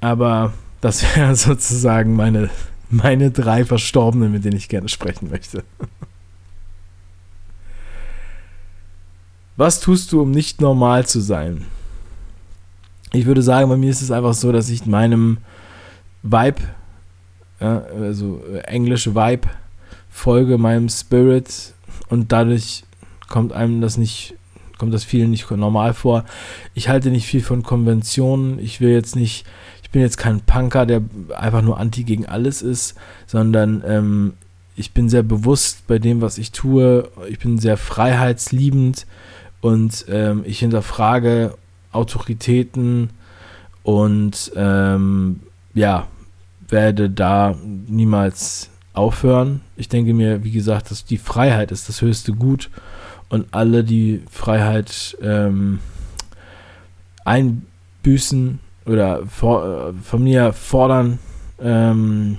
Aber 0.02 0.54
das 0.82 1.04
wären 1.16 1.36
sozusagen 1.36 2.16
meine, 2.16 2.50
meine 2.90 3.32
drei 3.32 3.66
Verstorbenen, 3.66 4.32
mit 4.32 4.46
denen 4.46 4.58
ich 4.58 4.70
gerne 4.70 4.90
sprechen 4.90 5.30
möchte. 5.30 5.64
Was 9.60 9.82
tust 9.82 10.14
du, 10.14 10.22
um 10.22 10.32
nicht 10.32 10.62
normal 10.62 11.06
zu 11.06 11.20
sein? 11.20 11.66
Ich 13.12 13.26
würde 13.26 13.42
sagen, 13.42 13.68
bei 13.68 13.76
mir 13.76 13.90
ist 13.90 14.02
es 14.02 14.10
einfach 14.10 14.34
so, 14.34 14.54
dass 14.54 14.70
ich 14.70 14.86
meinem 14.86 15.40
Vibe 16.24 16.62
ja, 17.60 17.84
also 18.00 18.42
englische 18.64 19.16
Vibe 19.16 19.50
folge 20.10 20.58
meinem 20.58 20.88
Spirit 20.88 21.74
und 22.08 22.32
dadurch 22.32 22.86
kommt 23.28 23.52
einem 23.52 23.82
das 23.82 23.98
nicht, 23.98 24.34
kommt 24.78 24.94
das 24.94 25.04
vielen 25.04 25.30
nicht 25.30 25.52
normal 25.52 25.94
vor. 25.94 26.24
Ich 26.74 26.88
halte 26.88 27.12
nicht 27.12 27.28
viel 27.28 27.42
von 27.42 27.62
Konventionen. 27.62 28.60
Ich 28.60 28.80
will 28.80 28.92
jetzt 28.92 29.18
nicht, 29.18 29.46
ich 29.84 29.90
bin 29.90 30.02
jetzt 30.02 30.18
kein 30.18 30.40
Punker, 30.40 30.86
der 30.86 31.02
einfach 31.38 31.64
nur 31.64 31.78
anti 31.82 32.06
gegen 32.06 32.26
alles 32.26 32.62
ist, 32.62 32.96
sondern 33.28 33.84
ähm, 33.86 34.34
ich 34.78 34.94
bin 34.94 35.10
sehr 35.10 35.24
bewusst 35.24 35.86
bei 35.86 36.00
dem, 36.00 36.22
was 36.22 36.38
ich 36.38 36.54
tue. 36.54 37.10
Ich 37.28 37.40
bin 37.40 37.58
sehr 37.58 37.76
freiheitsliebend 37.76 39.06
und 39.62 40.06
ähm, 40.10 40.44
ich 40.46 40.60
hinterfrage 40.60 41.56
Autoritäten 41.92 43.10
und 43.84 44.52
ähm, 44.56 45.42
ja, 45.74 46.08
werde 46.68 47.10
da 47.10 47.56
niemals 47.88 48.70
aufhören. 48.94 49.62
Ich 49.76 49.90
denke 49.90 50.14
mir, 50.14 50.44
wie 50.44 50.52
gesagt, 50.52 50.92
dass 50.92 51.06
die 51.06 51.18
Freiheit 51.18 51.72
ist 51.72 51.90
das 51.90 52.02
höchste 52.02 52.34
Gut 52.34 52.70
und 53.30 53.48
alle, 53.52 53.84
die 53.84 54.22
Freiheit 54.30 55.18
ähm, 55.22 55.80
einbüßen 57.26 58.60
oder 58.86 59.26
for, 59.28 59.90
äh, 59.90 59.94
von 60.04 60.24
mir 60.24 60.54
fordern, 60.54 61.20
ähm, 61.62 62.38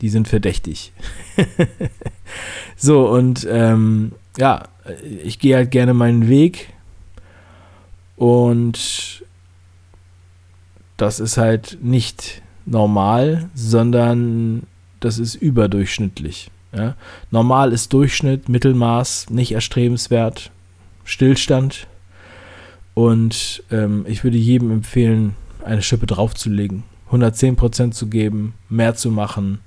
die 0.00 0.08
sind 0.08 0.28
verdächtig. 0.28 0.92
so, 2.76 3.08
und 3.08 3.46
ähm, 3.48 4.12
ja, 4.36 4.64
ich 5.24 5.38
gehe 5.38 5.56
halt 5.56 5.70
gerne 5.70 5.94
meinen 5.94 6.28
Weg 6.28 6.72
und 8.16 9.24
das 10.96 11.20
ist 11.20 11.36
halt 11.36 11.78
nicht 11.82 12.42
normal, 12.64 13.48
sondern 13.54 14.62
das 15.00 15.18
ist 15.18 15.34
überdurchschnittlich. 15.34 16.50
Ja? 16.74 16.96
Normal 17.30 17.72
ist 17.72 17.92
Durchschnitt, 17.92 18.48
Mittelmaß, 18.48 19.30
nicht 19.30 19.52
erstrebenswert, 19.52 20.50
Stillstand. 21.04 21.86
Und 22.94 23.62
ähm, 23.70 24.04
ich 24.08 24.24
würde 24.24 24.38
jedem 24.38 24.70
empfehlen, 24.70 25.36
eine 25.64 25.82
Schippe 25.82 26.06
draufzulegen, 26.06 26.82
110% 27.10 27.90
zu 27.90 28.06
geben, 28.06 28.54
mehr 28.68 28.94
zu 28.94 29.10
machen, 29.10 29.60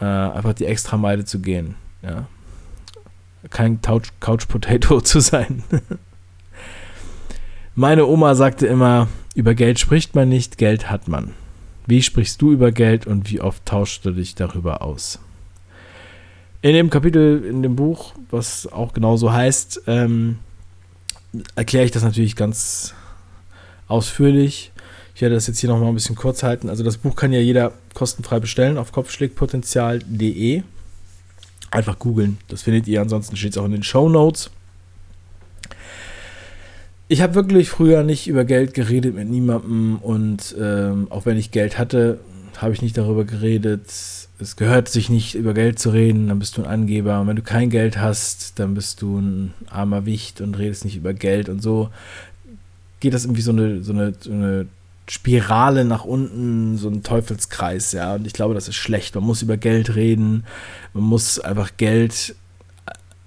äh, 0.00 0.04
einfach 0.04 0.54
die 0.54 0.64
extra 0.64 0.96
Meile 0.96 1.24
zu 1.24 1.40
gehen. 1.40 1.74
Ja? 2.02 2.26
Kein 3.50 3.80
Couch, 3.80 4.08
Couch 4.20 4.48
Potato 4.48 5.00
zu 5.02 5.20
sein. 5.20 5.62
Meine 7.74 8.06
Oma 8.06 8.34
sagte 8.34 8.66
immer, 8.66 9.08
über 9.34 9.54
Geld 9.54 9.78
spricht 9.78 10.14
man 10.14 10.28
nicht, 10.28 10.58
Geld 10.58 10.90
hat 10.90 11.08
man. 11.08 11.32
Wie 11.86 12.02
sprichst 12.02 12.40
du 12.42 12.52
über 12.52 12.70
Geld 12.70 13.06
und 13.06 13.30
wie 13.30 13.40
oft 13.40 13.64
tauschst 13.66 14.04
du 14.04 14.12
dich 14.12 14.34
darüber 14.34 14.82
aus? 14.82 15.18
In 16.60 16.74
dem 16.74 16.90
Kapitel 16.90 17.44
in 17.44 17.62
dem 17.62 17.74
Buch, 17.74 18.14
was 18.30 18.70
auch 18.70 18.92
genauso 18.92 19.32
heißt, 19.32 19.82
ähm, 19.88 20.38
erkläre 21.56 21.84
ich 21.84 21.90
das 21.90 22.04
natürlich 22.04 22.36
ganz 22.36 22.94
ausführlich. 23.88 24.70
Ich 25.14 25.22
werde 25.22 25.34
das 25.34 25.46
jetzt 25.46 25.58
hier 25.58 25.70
nochmal 25.70 25.88
ein 25.88 25.94
bisschen 25.94 26.14
kurz 26.16 26.42
halten. 26.42 26.68
Also 26.68 26.84
das 26.84 26.98
Buch 26.98 27.16
kann 27.16 27.32
ja 27.32 27.40
jeder 27.40 27.72
kostenfrei 27.94 28.38
bestellen 28.38 28.78
auf 28.78 28.92
kopfschlägpotenzial.de. 28.92 30.62
Einfach 31.72 31.98
googeln, 31.98 32.38
das 32.48 32.62
findet 32.62 32.86
ihr. 32.86 33.00
Ansonsten 33.00 33.34
steht 33.34 33.52
es 33.52 33.58
auch 33.58 33.64
in 33.64 33.72
den 33.72 33.82
Show 33.82 34.08
Notes. 34.08 34.50
Ich 37.08 37.20
habe 37.22 37.34
wirklich 37.34 37.68
früher 37.70 38.04
nicht 38.04 38.28
über 38.28 38.44
Geld 38.44 38.74
geredet 38.74 39.14
mit 39.14 39.28
niemandem 39.28 39.96
und 39.96 40.54
ähm, 40.58 41.08
auch 41.10 41.26
wenn 41.26 41.36
ich 41.36 41.50
Geld 41.50 41.78
hatte, 41.78 42.20
habe 42.58 42.74
ich 42.74 42.82
nicht 42.82 42.96
darüber 42.96 43.24
geredet. 43.24 43.86
Es 44.38 44.56
gehört 44.56 44.88
sich 44.88 45.08
nicht 45.08 45.34
über 45.34 45.54
Geld 45.54 45.78
zu 45.78 45.90
reden, 45.90 46.28
dann 46.28 46.38
bist 46.38 46.56
du 46.56 46.62
ein 46.62 46.68
Angeber. 46.68 47.20
Und 47.20 47.26
wenn 47.26 47.36
du 47.36 47.42
kein 47.42 47.70
Geld 47.70 47.98
hast, 47.98 48.58
dann 48.58 48.74
bist 48.74 49.02
du 49.02 49.18
ein 49.18 49.54
armer 49.68 50.04
Wicht 50.06 50.40
und 50.40 50.58
redest 50.58 50.84
nicht 50.84 50.96
über 50.96 51.14
Geld 51.14 51.48
und 51.48 51.62
so 51.62 51.90
geht 53.00 53.14
das 53.14 53.24
irgendwie 53.24 53.42
so 53.42 53.50
eine, 53.50 53.82
so 53.82 53.92
eine, 53.92 54.14
so 54.20 54.30
eine 54.30 54.66
Spirale 55.08 55.84
nach 55.84 56.04
unten, 56.04 56.76
so 56.76 56.88
ein 56.88 57.02
Teufelskreis, 57.02 57.92
ja. 57.92 58.14
Und 58.14 58.26
ich 58.26 58.32
glaube, 58.32 58.54
das 58.54 58.68
ist 58.68 58.76
schlecht. 58.76 59.14
Man 59.14 59.24
muss 59.24 59.42
über 59.42 59.56
Geld 59.56 59.94
reden, 59.94 60.44
man 60.94 61.04
muss 61.04 61.38
einfach 61.38 61.70
Geld 61.76 62.34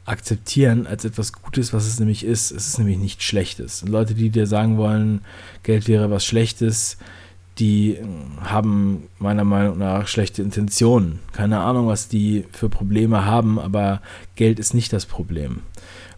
akzeptieren 0.05 0.85
als 0.88 1.03
etwas 1.03 1.33
Gutes, 1.33 1.73
was 1.73 1.88
es 1.88 1.99
nämlich 1.99 2.23
ist. 2.23 2.51
Es 2.51 2.67
ist 2.67 2.77
nämlich 2.77 2.97
nichts 2.97 3.23
Schlechtes. 3.23 3.81
Und 3.83 3.89
Leute, 3.89 4.13
die 4.13 4.29
dir 4.29 4.47
sagen 4.47 4.77
wollen, 4.77 5.21
Geld 5.63 5.88
wäre 5.88 6.11
was 6.11 6.25
Schlechtes, 6.25 6.97
die 7.57 7.95
äh, 7.95 8.05
haben 8.41 9.07
meiner 9.17 9.43
Meinung 9.43 9.77
nach 9.77 10.07
schlechte 10.07 10.41
Intentionen. 10.41 11.19
Keine 11.33 11.59
Ahnung, 11.59 11.88
was 11.88 12.07
die 12.07 12.45
für 12.51 12.69
Probleme 12.69 13.25
haben, 13.25 13.59
aber 13.59 14.01
Geld 14.35 14.59
ist 14.59 14.73
nicht 14.73 14.93
das 14.93 15.05
Problem. 15.05 15.61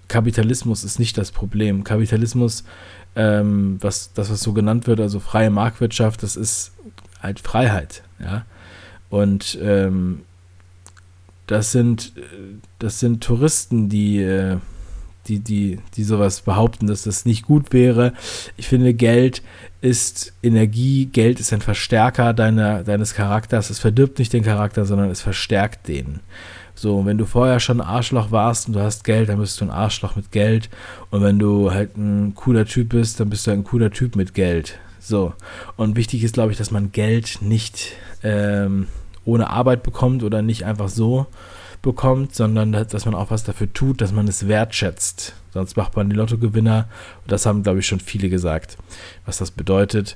Kapitalismus 0.07 0.83
ist 0.83 0.99
nicht 0.99 1.17
das 1.17 1.31
Problem. 1.31 1.83
Kapitalismus, 1.83 2.63
ähm, 3.17 3.77
was 3.81 4.13
das, 4.13 4.29
was 4.29 4.41
so 4.41 4.53
genannt 4.53 4.87
wird, 4.87 4.99
also 4.99 5.19
freie 5.19 5.49
Marktwirtschaft, 5.49 6.21
das 6.21 6.35
ist 6.35 6.71
halt 7.21 7.39
Freiheit, 7.39 8.03
ja. 8.19 8.45
Und 9.09 9.57
ähm, 9.61 10.21
das 11.47 11.71
sind, 11.71 12.13
das 12.77 12.99
sind 12.99 13.23
Touristen, 13.23 13.89
die, 13.89 14.21
äh, 14.21 14.57
die, 15.27 15.39
die, 15.39 15.79
die 15.95 16.03
sowas 16.03 16.41
behaupten, 16.41 16.87
dass 16.87 17.03
das 17.03 17.25
nicht 17.25 17.43
gut 17.43 17.73
wäre. 17.73 18.13
Ich 18.57 18.67
finde, 18.67 18.93
Geld 18.93 19.41
ist 19.81 20.33
Energie, 20.43 21.05
Geld 21.05 21.39
ist 21.39 21.53
ein 21.53 21.61
Verstärker 21.61 22.33
deiner, 22.33 22.83
deines 22.83 23.13
Charakters. 23.13 23.69
Es 23.69 23.79
verdirbt 23.79 24.19
nicht 24.19 24.33
den 24.33 24.43
Charakter, 24.43 24.85
sondern 24.85 25.09
es 25.09 25.21
verstärkt 25.21 25.87
den. 25.87 26.19
So, 26.77 27.07
wenn 27.07 27.17
du 27.17 27.25
vorher 27.25 27.59
schon 27.59 27.81
ein 27.81 27.87
Arschloch 27.87 28.29
warst 28.29 28.67
und 28.67 28.75
du 28.75 28.81
hast 28.81 29.03
Geld, 29.03 29.29
dann 29.29 29.39
bist 29.39 29.59
du 29.59 29.65
ein 29.65 29.71
Arschloch 29.71 30.15
mit 30.15 30.31
Geld. 30.31 30.69
Und 31.09 31.23
wenn 31.23 31.39
du 31.39 31.71
halt 31.71 31.97
ein 31.97 32.35
cooler 32.35 32.65
Typ 32.65 32.89
bist, 32.89 33.19
dann 33.19 33.31
bist 33.31 33.47
du 33.47 33.51
ein 33.51 33.63
cooler 33.63 33.89
Typ 33.89 34.15
mit 34.15 34.35
Geld. 34.35 34.77
So. 34.99 35.33
Und 35.75 35.95
wichtig 35.95 36.23
ist, 36.23 36.35
glaube 36.35 36.51
ich, 36.51 36.57
dass 36.59 36.69
man 36.69 36.91
Geld 36.91 37.39
nicht 37.41 37.93
ähm, 38.21 38.85
ohne 39.25 39.49
Arbeit 39.49 39.81
bekommt 39.81 40.21
oder 40.21 40.43
nicht 40.43 40.65
einfach 40.65 40.87
so 40.87 41.25
bekommt, 41.81 42.35
sondern 42.35 42.73
dass 42.73 43.05
man 43.05 43.15
auch 43.15 43.31
was 43.31 43.43
dafür 43.43 43.73
tut, 43.73 43.99
dass 43.99 44.11
man 44.11 44.27
es 44.27 44.47
wertschätzt. 44.47 45.33
Sonst 45.55 45.77
macht 45.77 45.95
man 45.95 46.11
die 46.11 46.15
Lottogewinner. 46.15 46.87
Und 47.23 47.31
das 47.31 47.47
haben, 47.47 47.63
glaube 47.63 47.79
ich, 47.79 47.87
schon 47.87 48.01
viele 48.01 48.29
gesagt, 48.29 48.77
was 49.25 49.39
das 49.39 49.49
bedeutet. 49.49 50.15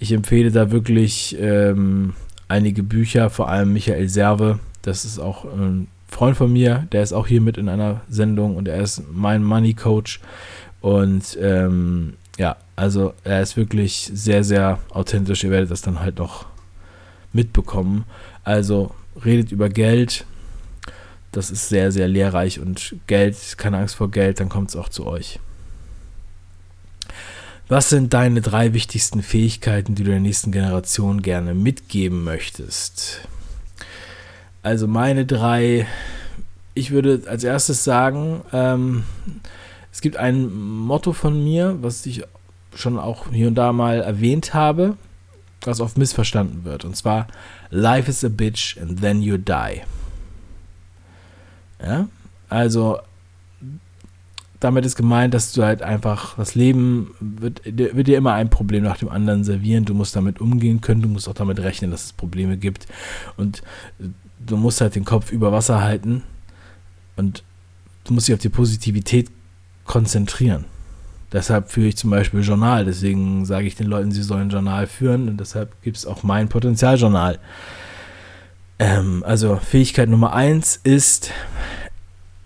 Ich 0.00 0.10
empfehle 0.10 0.50
da 0.50 0.72
wirklich 0.72 1.36
ähm, 1.38 2.14
einige 2.48 2.82
Bücher, 2.82 3.30
vor 3.30 3.48
allem 3.48 3.72
Michael 3.72 4.08
Serve. 4.08 4.58
Das 4.82 5.04
ist 5.04 5.20
auch 5.20 5.44
ein 5.44 5.86
Freund 6.10 6.36
von 6.36 6.52
mir, 6.52 6.86
der 6.92 7.02
ist 7.02 7.12
auch 7.12 7.26
hier 7.26 7.40
mit 7.40 7.56
in 7.56 7.68
einer 7.68 8.02
Sendung 8.08 8.56
und 8.56 8.68
er 8.68 8.82
ist 8.82 9.02
mein 9.12 9.42
Money 9.44 9.74
Coach. 9.74 10.20
Und 10.80 11.38
ähm, 11.40 12.14
ja, 12.38 12.56
also 12.76 13.14
er 13.24 13.42
ist 13.42 13.56
wirklich 13.56 14.10
sehr, 14.12 14.44
sehr 14.44 14.78
authentisch. 14.90 15.44
Ihr 15.44 15.50
werdet 15.50 15.70
das 15.70 15.82
dann 15.82 16.00
halt 16.00 16.18
noch 16.18 16.46
mitbekommen. 17.32 18.04
Also 18.44 18.92
redet 19.24 19.52
über 19.52 19.68
Geld. 19.68 20.24
Das 21.32 21.50
ist 21.50 21.68
sehr, 21.68 21.92
sehr 21.92 22.08
lehrreich 22.08 22.58
und 22.58 22.96
Geld, 23.06 23.36
keine 23.56 23.78
Angst 23.78 23.94
vor 23.94 24.10
Geld, 24.10 24.40
dann 24.40 24.48
kommt 24.48 24.70
es 24.70 24.76
auch 24.76 24.88
zu 24.88 25.06
euch. 25.06 25.38
Was 27.68 27.88
sind 27.88 28.12
deine 28.14 28.40
drei 28.40 28.72
wichtigsten 28.72 29.22
Fähigkeiten, 29.22 29.94
die 29.94 30.02
du 30.02 30.10
der 30.10 30.18
nächsten 30.18 30.50
Generation 30.50 31.22
gerne 31.22 31.54
mitgeben 31.54 32.24
möchtest? 32.24 33.28
Also 34.62 34.86
meine 34.86 35.26
drei, 35.26 35.86
ich 36.74 36.90
würde 36.90 37.22
als 37.26 37.44
erstes 37.44 37.84
sagen, 37.84 38.42
ähm, 38.52 39.04
es 39.92 40.00
gibt 40.00 40.16
ein 40.16 40.52
Motto 40.52 41.12
von 41.12 41.42
mir, 41.42 41.78
was 41.80 42.04
ich 42.06 42.22
schon 42.74 42.98
auch 42.98 43.30
hier 43.32 43.48
und 43.48 43.54
da 43.56 43.72
mal 43.72 44.00
erwähnt 44.00 44.54
habe 44.54 44.96
was 45.66 45.80
oft 45.80 45.98
missverstanden 45.98 46.64
wird. 46.64 46.84
Und 46.84 46.96
zwar, 46.96 47.26
Life 47.70 48.10
is 48.10 48.24
a 48.24 48.28
bitch 48.28 48.78
and 48.80 49.00
then 49.00 49.22
you 49.22 49.36
die. 49.36 49.82
Ja, 51.82 52.08
also 52.48 52.98
damit 54.58 54.84
ist 54.84 54.96
gemeint, 54.96 55.32
dass 55.32 55.52
du 55.52 55.62
halt 55.62 55.82
einfach, 55.82 56.36
das 56.36 56.54
Leben 56.54 57.14
wird, 57.20 57.62
wird 57.64 58.06
dir 58.06 58.18
immer 58.18 58.34
ein 58.34 58.50
Problem 58.50 58.84
nach 58.84 58.98
dem 58.98 59.08
anderen 59.08 59.42
servieren. 59.44 59.86
Du 59.86 59.94
musst 59.94 60.14
damit 60.14 60.40
umgehen 60.40 60.82
können, 60.82 61.00
du 61.00 61.08
musst 61.08 61.28
auch 61.28 61.34
damit 61.34 61.60
rechnen, 61.60 61.90
dass 61.90 62.04
es 62.04 62.12
Probleme 62.12 62.58
gibt. 62.58 62.86
Und 63.38 63.62
du 64.46 64.56
musst 64.56 64.80
halt 64.80 64.94
den 64.94 65.04
Kopf 65.04 65.32
über 65.32 65.52
Wasser 65.52 65.80
halten 65.82 66.22
und 67.16 67.42
du 68.04 68.14
musst 68.14 68.28
dich 68.28 68.34
auf 68.34 68.40
die 68.40 68.48
Positivität 68.48 69.30
konzentrieren. 69.84 70.64
Deshalb 71.32 71.70
führe 71.70 71.88
ich 71.88 71.96
zum 71.96 72.10
Beispiel 72.10 72.40
Journal. 72.40 72.84
Deswegen 72.84 73.44
sage 73.44 73.66
ich 73.66 73.76
den 73.76 73.86
Leuten, 73.86 74.10
sie 74.10 74.22
sollen 74.22 74.50
Journal 74.50 74.86
führen. 74.86 75.28
Und 75.28 75.38
deshalb 75.38 75.80
gibt 75.82 75.96
es 75.96 76.06
auch 76.06 76.22
mein 76.22 76.48
Potenzialjournal. 76.48 77.38
Ähm, 78.80 79.22
also 79.24 79.56
Fähigkeit 79.56 80.08
Nummer 80.08 80.32
eins 80.32 80.80
ist, 80.82 81.30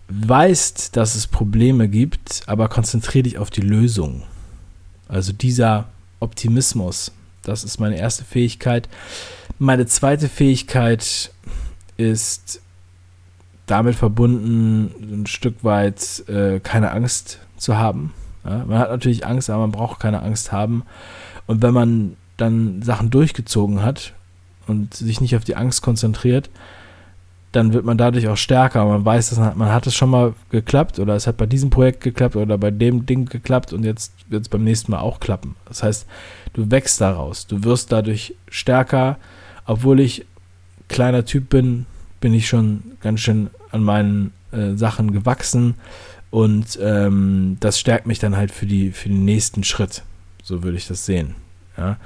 weißt, 0.08 0.96
dass 0.96 1.14
es 1.14 1.26
Probleme 1.26 1.88
gibt, 1.88 2.42
aber 2.46 2.68
konzentriere 2.68 3.22
dich 3.22 3.38
auf 3.38 3.48
die 3.48 3.62
Lösung. 3.62 4.22
Also 5.08 5.32
dieser 5.32 5.86
Optimismus, 6.20 7.12
das 7.42 7.64
ist 7.64 7.80
meine 7.80 7.98
erste 7.98 8.24
Fähigkeit. 8.24 8.88
Meine 9.58 9.86
zweite 9.86 10.28
Fähigkeit 10.28 11.30
ist 11.96 12.60
damit 13.66 13.94
verbunden, 13.94 15.22
ein 15.22 15.26
Stück 15.26 15.64
weit 15.64 16.28
äh, 16.28 16.60
keine 16.60 16.90
Angst 16.90 17.38
zu 17.56 17.78
haben. 17.78 18.12
Ja, 18.44 18.64
man 18.66 18.78
hat 18.78 18.90
natürlich 18.90 19.26
Angst, 19.26 19.48
aber 19.48 19.60
man 19.60 19.72
braucht 19.72 20.00
keine 20.00 20.22
Angst 20.22 20.52
haben. 20.52 20.84
Und 21.46 21.62
wenn 21.62 21.72
man 21.72 22.16
dann 22.36 22.82
Sachen 22.82 23.10
durchgezogen 23.10 23.82
hat 23.82 24.12
und 24.66 24.94
sich 24.94 25.20
nicht 25.20 25.36
auf 25.36 25.44
die 25.44 25.56
Angst 25.56 25.82
konzentriert, 25.82 26.50
dann 27.52 27.72
wird 27.72 27.84
man 27.84 27.96
dadurch 27.96 28.28
auch 28.28 28.36
stärker. 28.36 28.84
Man 28.84 29.04
weiß, 29.04 29.30
dass 29.30 29.38
man, 29.38 29.56
man 29.56 29.72
hat 29.72 29.86
es 29.86 29.94
schon 29.94 30.10
mal 30.10 30.34
geklappt 30.50 30.98
oder 30.98 31.14
es 31.14 31.26
hat 31.26 31.36
bei 31.36 31.46
diesem 31.46 31.70
Projekt 31.70 32.02
geklappt 32.02 32.34
oder 32.34 32.58
bei 32.58 32.72
dem 32.72 33.06
Ding 33.06 33.26
geklappt 33.26 33.72
und 33.72 33.84
jetzt 33.84 34.12
wird 34.28 34.42
es 34.42 34.48
beim 34.48 34.64
nächsten 34.64 34.90
Mal 34.90 34.98
auch 34.98 35.20
klappen. 35.20 35.54
Das 35.66 35.82
heißt, 35.82 36.06
du 36.54 36.70
wächst 36.70 37.00
daraus, 37.00 37.46
du 37.46 37.62
wirst 37.62 37.92
dadurch 37.92 38.34
stärker. 38.48 39.18
Obwohl 39.66 40.00
ich 40.00 40.26
kleiner 40.88 41.24
Typ 41.24 41.48
bin, 41.48 41.86
bin 42.20 42.34
ich 42.34 42.48
schon 42.48 42.82
ganz 43.00 43.20
schön 43.20 43.50
an 43.70 43.82
meinen 43.82 44.32
äh, 44.52 44.74
Sachen 44.74 45.12
gewachsen 45.12 45.74
und 46.30 46.78
ähm, 46.80 47.56
das 47.60 47.78
stärkt 47.78 48.06
mich 48.06 48.18
dann 48.18 48.36
halt 48.36 48.50
für, 48.52 48.66
die, 48.66 48.92
für 48.92 49.08
den 49.08 49.24
nächsten 49.24 49.64
Schritt. 49.64 50.02
So 50.42 50.62
würde 50.62 50.76
ich 50.76 50.86
das 50.86 51.06
sehen. 51.06 51.34
Ja. 51.76 51.96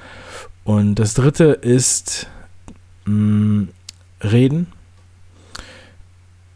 Und 0.63 0.95
das 0.95 1.13
dritte 1.13 1.45
ist 1.45 2.27
mh, 3.05 3.13
mm, 3.13 3.69
Reden 4.21 4.67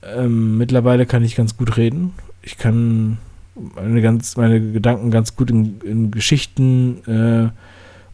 ähm, 0.06 0.58
mittlerweile 0.58 1.06
kann 1.06 1.24
ich 1.24 1.36
ganz 1.36 1.58
gut 1.58 1.78
reden. 1.78 2.14
Ich 2.42 2.58
kann 2.58 3.18
meine, 3.56 4.02
ganz, 4.02 4.36
meine 4.38 4.60
Gedanken 4.60 5.12
ganz 5.12 5.36
gut 5.36 5.50
in, 5.50 5.80
in 5.82 6.12
Geschichten 6.12 7.04
äh, 7.08 7.50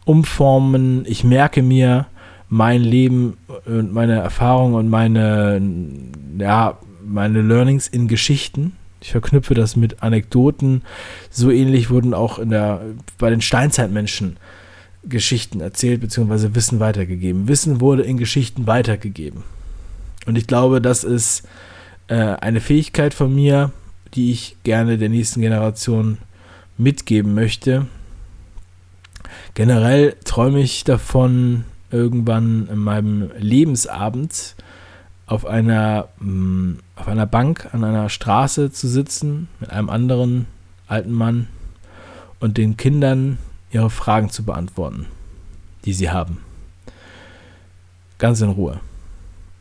umformen. 0.04 1.04
Ich 1.06 1.24
merke 1.24 1.62
mir 1.62 2.06
mein 2.50 2.82
Leben 2.82 3.38
und 3.64 3.92
meine 3.92 4.16
Erfahrungen 4.16 4.74
und 4.74 4.88
meine, 4.88 5.62
ja, 6.36 6.78
meine 7.02 7.40
Learnings 7.40 7.88
in 7.88 8.08
Geschichten. 8.08 8.76
Ich 9.00 9.12
verknüpfe 9.12 9.54
das 9.54 9.76
mit 9.76 10.02
Anekdoten. 10.02 10.82
So 11.30 11.50
ähnlich 11.50 11.88
wurden 11.90 12.12
auch 12.12 12.38
in 12.38 12.50
der, 12.50 12.82
bei 13.18 13.30
den 13.30 13.40
Steinzeitmenschen 13.40 14.36
Geschichten 15.04 15.60
erzählt 15.60 16.00
bzw. 16.00 16.54
Wissen 16.54 16.80
weitergegeben. 16.80 17.48
Wissen 17.48 17.80
wurde 17.80 18.02
in 18.02 18.18
Geschichten 18.18 18.66
weitergegeben. 18.66 19.44
Und 20.26 20.36
ich 20.36 20.46
glaube, 20.46 20.82
das 20.82 21.04
ist 21.04 21.48
äh, 22.08 22.16
eine 22.16 22.60
Fähigkeit 22.60 23.14
von 23.14 23.34
mir, 23.34 23.72
die 24.14 24.32
ich 24.32 24.56
gerne 24.64 24.98
der 24.98 25.08
nächsten 25.08 25.40
Generation 25.40 26.18
mitgeben 26.76 27.32
möchte. 27.34 27.86
Generell 29.54 30.16
träume 30.24 30.60
ich 30.60 30.84
davon, 30.84 31.64
irgendwann 31.90 32.68
in 32.68 32.78
meinem 32.78 33.30
Lebensabend 33.36 34.56
auf 35.26 35.46
einer, 35.46 36.08
mm, 36.18 36.74
auf 36.96 37.08
einer 37.08 37.26
Bank 37.26 37.68
an 37.72 37.84
einer 37.84 38.08
Straße 38.08 38.72
zu 38.72 38.88
sitzen 38.88 39.48
mit 39.60 39.70
einem 39.70 39.88
anderen 39.88 40.46
alten 40.86 41.12
Mann 41.12 41.46
und 42.40 42.56
den 42.58 42.76
Kindern 42.76 43.38
ihre 43.70 43.90
Fragen 43.90 44.30
zu 44.30 44.44
beantworten, 44.44 45.06
die 45.84 45.92
sie 45.92 46.10
haben. 46.10 46.38
Ganz 48.18 48.40
in 48.40 48.50
Ruhe. 48.50 48.80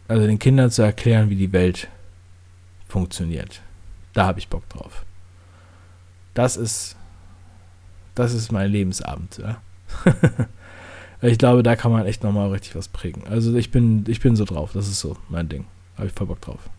Also 0.07 0.25
den 0.25 0.39
Kindern 0.39 0.71
zu 0.71 0.81
erklären, 0.81 1.29
wie 1.29 1.35
die 1.35 1.53
Welt 1.53 1.87
funktioniert. 2.87 3.61
Da 4.13 4.25
habe 4.25 4.39
ich 4.39 4.47
Bock 4.47 4.67
drauf. 4.69 5.05
Das 6.33 6.57
ist, 6.57 6.95
das 8.15 8.33
ist 8.33 8.51
mein 8.51 8.71
Lebensabend. 8.71 9.37
Ja? 9.37 9.61
ich 11.21 11.37
glaube, 11.37 11.63
da 11.63 11.75
kann 11.75 11.91
man 11.91 12.05
echt 12.05 12.23
nochmal 12.23 12.49
richtig 12.49 12.75
was 12.75 12.87
prägen. 12.87 13.23
Also 13.27 13.55
ich 13.55 13.71
bin, 13.71 14.05
ich 14.07 14.21
bin 14.21 14.35
so 14.35 14.45
drauf. 14.45 14.71
Das 14.73 14.87
ist 14.87 14.99
so 14.99 15.17
mein 15.27 15.49
Ding. 15.49 15.65
Habe 15.97 16.07
ich 16.07 16.13
voll 16.13 16.27
Bock 16.27 16.41
drauf. 16.41 16.69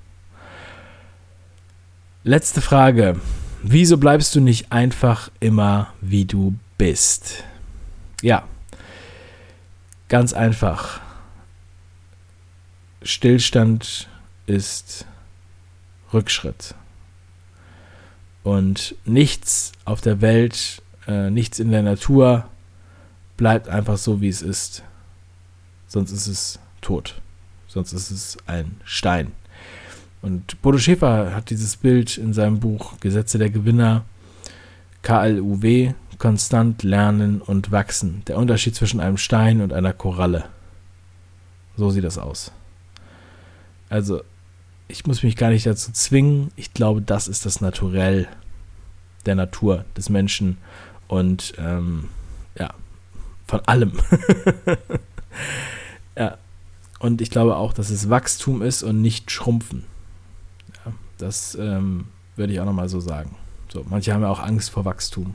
Letzte 2.24 2.60
Frage. 2.60 3.20
Wieso 3.62 3.98
bleibst 3.98 4.34
du 4.34 4.40
nicht 4.40 4.72
einfach 4.72 5.30
immer, 5.40 5.92
wie 6.00 6.24
du 6.24 6.54
bist? 6.78 7.44
Ja, 8.22 8.44
ganz 10.08 10.32
einfach. 10.32 11.00
Stillstand 13.02 14.08
ist 14.46 15.06
Rückschritt. 16.12 16.74
Und 18.42 18.94
nichts 19.04 19.72
auf 19.84 20.00
der 20.00 20.22
Welt, 20.22 20.82
äh, 21.06 21.30
nichts 21.30 21.58
in 21.58 21.70
der 21.70 21.82
Natur 21.82 22.48
bleibt 23.40 23.70
einfach 23.70 23.96
so, 23.96 24.20
wie 24.20 24.28
es 24.28 24.42
ist. 24.42 24.82
Sonst 25.88 26.12
ist 26.12 26.26
es 26.26 26.58
tot. 26.82 27.22
Sonst 27.68 27.94
ist 27.94 28.10
es 28.10 28.36
ein 28.46 28.78
Stein. 28.84 29.32
Und 30.20 30.60
Bodo 30.60 30.76
Schäfer 30.76 31.34
hat 31.34 31.48
dieses 31.48 31.78
Bild 31.78 32.18
in 32.18 32.34
seinem 32.34 32.60
Buch 32.60 33.00
Gesetze 33.00 33.38
der 33.38 33.48
Gewinner, 33.48 34.04
KLUW, 35.00 35.94
konstant 36.18 36.82
lernen 36.82 37.40
und 37.40 37.72
wachsen. 37.72 38.22
Der 38.26 38.36
Unterschied 38.36 38.74
zwischen 38.74 39.00
einem 39.00 39.16
Stein 39.16 39.62
und 39.62 39.72
einer 39.72 39.94
Koralle. 39.94 40.44
So 41.78 41.88
sieht 41.88 42.04
das 42.04 42.18
aus. 42.18 42.52
Also 43.88 44.20
ich 44.86 45.06
muss 45.06 45.22
mich 45.22 45.36
gar 45.36 45.48
nicht 45.48 45.64
dazu 45.64 45.92
zwingen. 45.92 46.50
Ich 46.56 46.74
glaube, 46.74 47.00
das 47.00 47.26
ist 47.26 47.46
das 47.46 47.62
Naturell 47.62 48.28
der 49.24 49.34
Natur, 49.34 49.86
des 49.96 50.10
Menschen 50.10 50.58
und 51.08 51.54
ähm, 51.56 52.10
ja, 52.58 52.74
von 53.50 53.60
allem. 53.66 53.92
ja. 56.16 56.38
Und 57.00 57.20
ich 57.20 57.30
glaube 57.30 57.56
auch, 57.56 57.72
dass 57.72 57.90
es 57.90 58.08
Wachstum 58.08 58.62
ist 58.62 58.82
und 58.82 59.02
nicht 59.02 59.30
Schrumpfen. 59.30 59.84
Ja, 60.84 60.92
das 61.18 61.56
ähm, 61.56 62.06
würde 62.36 62.52
ich 62.52 62.60
auch 62.60 62.64
nochmal 62.64 62.88
so 62.88 63.00
sagen. 63.00 63.36
So, 63.72 63.84
manche 63.88 64.14
haben 64.14 64.22
ja 64.22 64.28
auch 64.28 64.40
Angst 64.40 64.70
vor 64.70 64.84
Wachstum. 64.84 65.34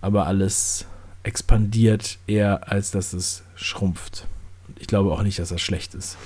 Aber 0.00 0.26
alles 0.26 0.86
expandiert 1.22 2.18
eher, 2.26 2.70
als 2.70 2.90
dass 2.90 3.12
es 3.12 3.42
schrumpft. 3.56 4.26
Und 4.68 4.80
ich 4.80 4.86
glaube 4.86 5.10
auch 5.12 5.22
nicht, 5.22 5.38
dass 5.38 5.48
das 5.48 5.60
schlecht 5.60 5.94
ist. 5.94 6.16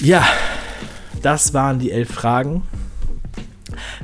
Ja, 0.00 0.26
das 1.22 1.54
waren 1.54 1.78
die 1.78 1.92
elf 1.92 2.10
Fragen. 2.10 2.62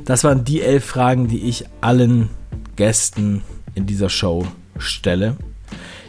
Das 0.04 0.22
waren 0.24 0.44
die 0.44 0.62
elf 0.62 0.84
Fragen, 0.84 1.28
die 1.28 1.48
ich 1.48 1.66
allen 1.80 2.30
Gästen 2.76 3.42
in 3.74 3.86
dieser 3.86 4.08
Show 4.08 4.46
stelle. 4.78 5.36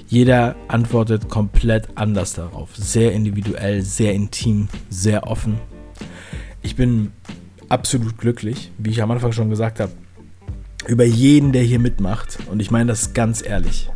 Jeder 0.08 0.56
antwortet 0.68 1.30
komplett 1.30 1.88
anders 1.96 2.34
darauf. 2.34 2.76
Sehr 2.76 3.14
individuell, 3.14 3.82
sehr 3.82 4.14
intim, 4.14 4.68
sehr 4.90 5.28
offen. 5.28 5.60
Ich 6.62 6.76
bin 6.76 7.12
absolut 7.70 8.18
glücklich, 8.18 8.72
wie 8.78 8.92
ich 8.92 9.02
am 9.02 9.12
Anfang 9.12 9.32
schon 9.32 9.50
gesagt 9.50 9.80
habe, 9.80 9.92
über 10.88 11.06
jeden, 11.06 11.52
der 11.52 11.64
hier 11.64 11.80
mitmacht. 11.80 12.38
Und 12.52 12.62
ich 12.62 12.70
meine 12.70 12.88
das 12.88 13.14
ganz 13.14 13.44
ehrlich. 13.46 13.90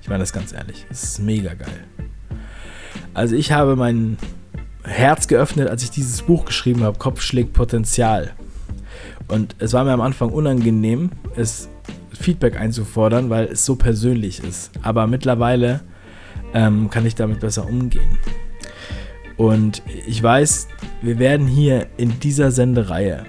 Ich 0.00 0.08
meine 0.08 0.20
das 0.20 0.32
ganz 0.32 0.52
ehrlich. 0.52 0.86
Es 0.90 1.02
ist 1.02 1.18
mega 1.20 1.54
geil. 1.54 1.84
Also 3.14 3.34
ich 3.34 3.52
habe 3.52 3.74
meinen 3.74 4.16
Herz 4.84 5.26
geöffnet, 5.26 5.68
als 5.68 5.82
ich 5.82 5.90
dieses 5.90 6.22
Buch 6.22 6.44
geschrieben 6.44 6.82
habe, 6.82 6.98
Kopf 6.98 7.20
schlägt 7.20 7.52
Potenzial. 7.52 8.32
Und 9.26 9.56
es 9.58 9.72
war 9.72 9.84
mir 9.84 9.92
am 9.92 10.00
Anfang 10.00 10.30
unangenehm, 10.30 11.10
es 11.36 11.68
Feedback 12.18 12.60
einzufordern, 12.60 13.30
weil 13.30 13.46
es 13.46 13.64
so 13.64 13.76
persönlich 13.76 14.42
ist. 14.42 14.70
Aber 14.82 15.06
mittlerweile 15.06 15.80
ähm, 16.54 16.90
kann 16.90 17.06
ich 17.06 17.14
damit 17.14 17.40
besser 17.40 17.66
umgehen. 17.66 18.18
Und 19.36 19.82
ich 20.06 20.20
weiß, 20.20 20.68
wir 21.00 21.18
werden 21.18 21.46
hier 21.46 21.86
in 21.96 22.18
dieser 22.18 22.50
Sendereihe 22.50 23.24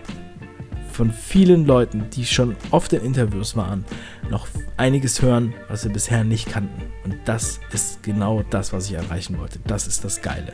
von 0.92 1.12
vielen 1.12 1.66
Leuten, 1.66 2.06
die 2.14 2.26
schon 2.26 2.56
oft 2.72 2.92
in 2.94 3.02
Interviews 3.02 3.56
waren, 3.56 3.86
noch 4.30 4.48
einiges 4.76 5.22
hören, 5.22 5.54
was 5.70 5.86
wir 5.86 5.94
bisher 5.94 6.24
nicht 6.24 6.50
kannten. 6.50 6.82
Und 7.06 7.16
das 7.26 7.60
ist 7.72 8.04
genau 8.04 8.44
das, 8.50 8.74
was 8.74 8.90
ich 8.90 8.94
erreichen 8.94 9.38
wollte. 9.38 9.60
Das 9.66 9.88
ist 9.88 10.04
das 10.04 10.22
Geile. 10.22 10.54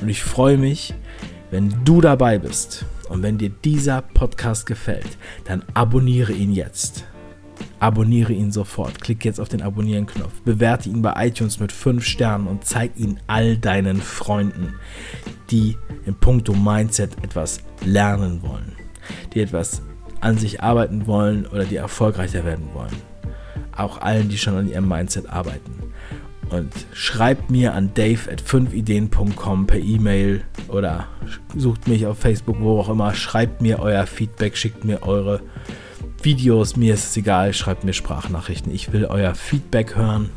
Und 0.00 0.08
ich 0.08 0.22
freue 0.22 0.58
mich, 0.58 0.94
wenn 1.50 1.84
du 1.84 2.00
dabei 2.00 2.38
bist. 2.38 2.86
Und 3.08 3.22
wenn 3.22 3.38
dir 3.38 3.50
dieser 3.50 4.02
Podcast 4.02 4.64
gefällt, 4.66 5.18
dann 5.44 5.62
abonniere 5.74 6.32
ihn 6.32 6.52
jetzt. 6.52 7.04
Abonniere 7.78 8.32
ihn 8.32 8.52
sofort. 8.52 9.00
Klick 9.00 9.24
jetzt 9.24 9.40
auf 9.40 9.48
den 9.48 9.62
Abonnieren-Knopf. 9.62 10.40
Bewerte 10.44 10.88
ihn 10.88 11.02
bei 11.02 11.26
iTunes 11.26 11.60
mit 11.60 11.72
5 11.72 12.04
Sternen 12.04 12.46
und 12.46 12.64
zeig 12.64 12.92
ihn 12.96 13.20
all 13.26 13.56
deinen 13.56 14.00
Freunden, 14.00 14.74
die 15.50 15.76
im 16.06 16.14
Punkto 16.14 16.54
Mindset 16.54 17.22
etwas 17.22 17.60
lernen 17.84 18.42
wollen, 18.42 18.72
die 19.34 19.40
etwas 19.40 19.82
an 20.20 20.38
sich 20.38 20.62
arbeiten 20.62 21.06
wollen 21.06 21.46
oder 21.46 21.64
die 21.64 21.76
erfolgreicher 21.76 22.44
werden 22.44 22.68
wollen. 22.72 22.96
Auch 23.76 24.00
allen, 24.00 24.28
die 24.30 24.38
schon 24.38 24.56
an 24.56 24.68
ihrem 24.68 24.88
Mindset 24.88 25.28
arbeiten 25.28 25.86
und 26.50 26.72
schreibt 26.92 27.50
mir 27.50 27.74
an 27.74 27.92
dave 27.94 28.30
at 28.30 28.40
5ideen.com 28.40 29.66
per 29.66 29.78
E-Mail 29.78 30.42
oder 30.68 31.08
sucht 31.56 31.88
mich 31.88 32.06
auf 32.06 32.18
Facebook, 32.18 32.60
wo 32.60 32.80
auch 32.80 32.88
immer. 32.88 33.14
Schreibt 33.14 33.60
mir 33.60 33.80
euer 33.80 34.06
Feedback, 34.06 34.56
schickt 34.56 34.84
mir 34.84 35.02
eure 35.02 35.40
Videos, 36.22 36.76
mir 36.76 36.94
ist 36.94 37.10
es 37.10 37.16
egal, 37.16 37.52
schreibt 37.52 37.84
mir 37.84 37.92
Sprachnachrichten. 37.92 38.74
Ich 38.74 38.92
will 38.92 39.04
euer 39.06 39.34
Feedback 39.34 39.94
hören. 39.94 40.30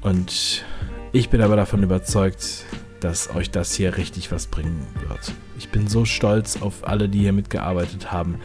Und 0.00 0.64
ich 1.12 1.30
bin 1.30 1.40
aber 1.40 1.56
davon 1.56 1.82
überzeugt, 1.82 2.64
dass 3.00 3.34
euch 3.34 3.50
das 3.50 3.74
hier 3.74 3.96
richtig 3.96 4.32
was 4.32 4.46
bringen 4.46 4.86
wird. 5.08 5.32
Ich 5.58 5.70
bin 5.70 5.88
so 5.88 6.04
stolz 6.04 6.60
auf 6.60 6.86
alle, 6.86 7.08
die 7.08 7.20
hier 7.20 7.32
mitgearbeitet 7.32 8.12
haben. 8.12 8.40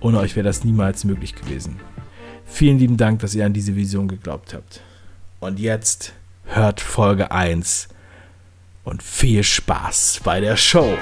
Ohne 0.00 0.18
euch 0.18 0.36
wäre 0.36 0.44
das 0.44 0.64
niemals 0.64 1.04
möglich 1.04 1.34
gewesen. 1.34 1.78
Vielen 2.46 2.78
lieben 2.78 2.96
Dank, 2.96 3.20
dass 3.20 3.34
ihr 3.34 3.44
an 3.46 3.52
diese 3.52 3.76
Vision 3.76 4.08
geglaubt 4.08 4.54
habt. 4.54 4.80
Und 5.40 5.58
jetzt 5.58 6.12
hört 6.46 6.80
Folge 6.80 7.30
1 7.30 7.88
und 8.84 9.02
viel 9.02 9.42
Spaß 9.42 10.20
bei 10.24 10.40
der 10.40 10.56
Show. 10.56 10.96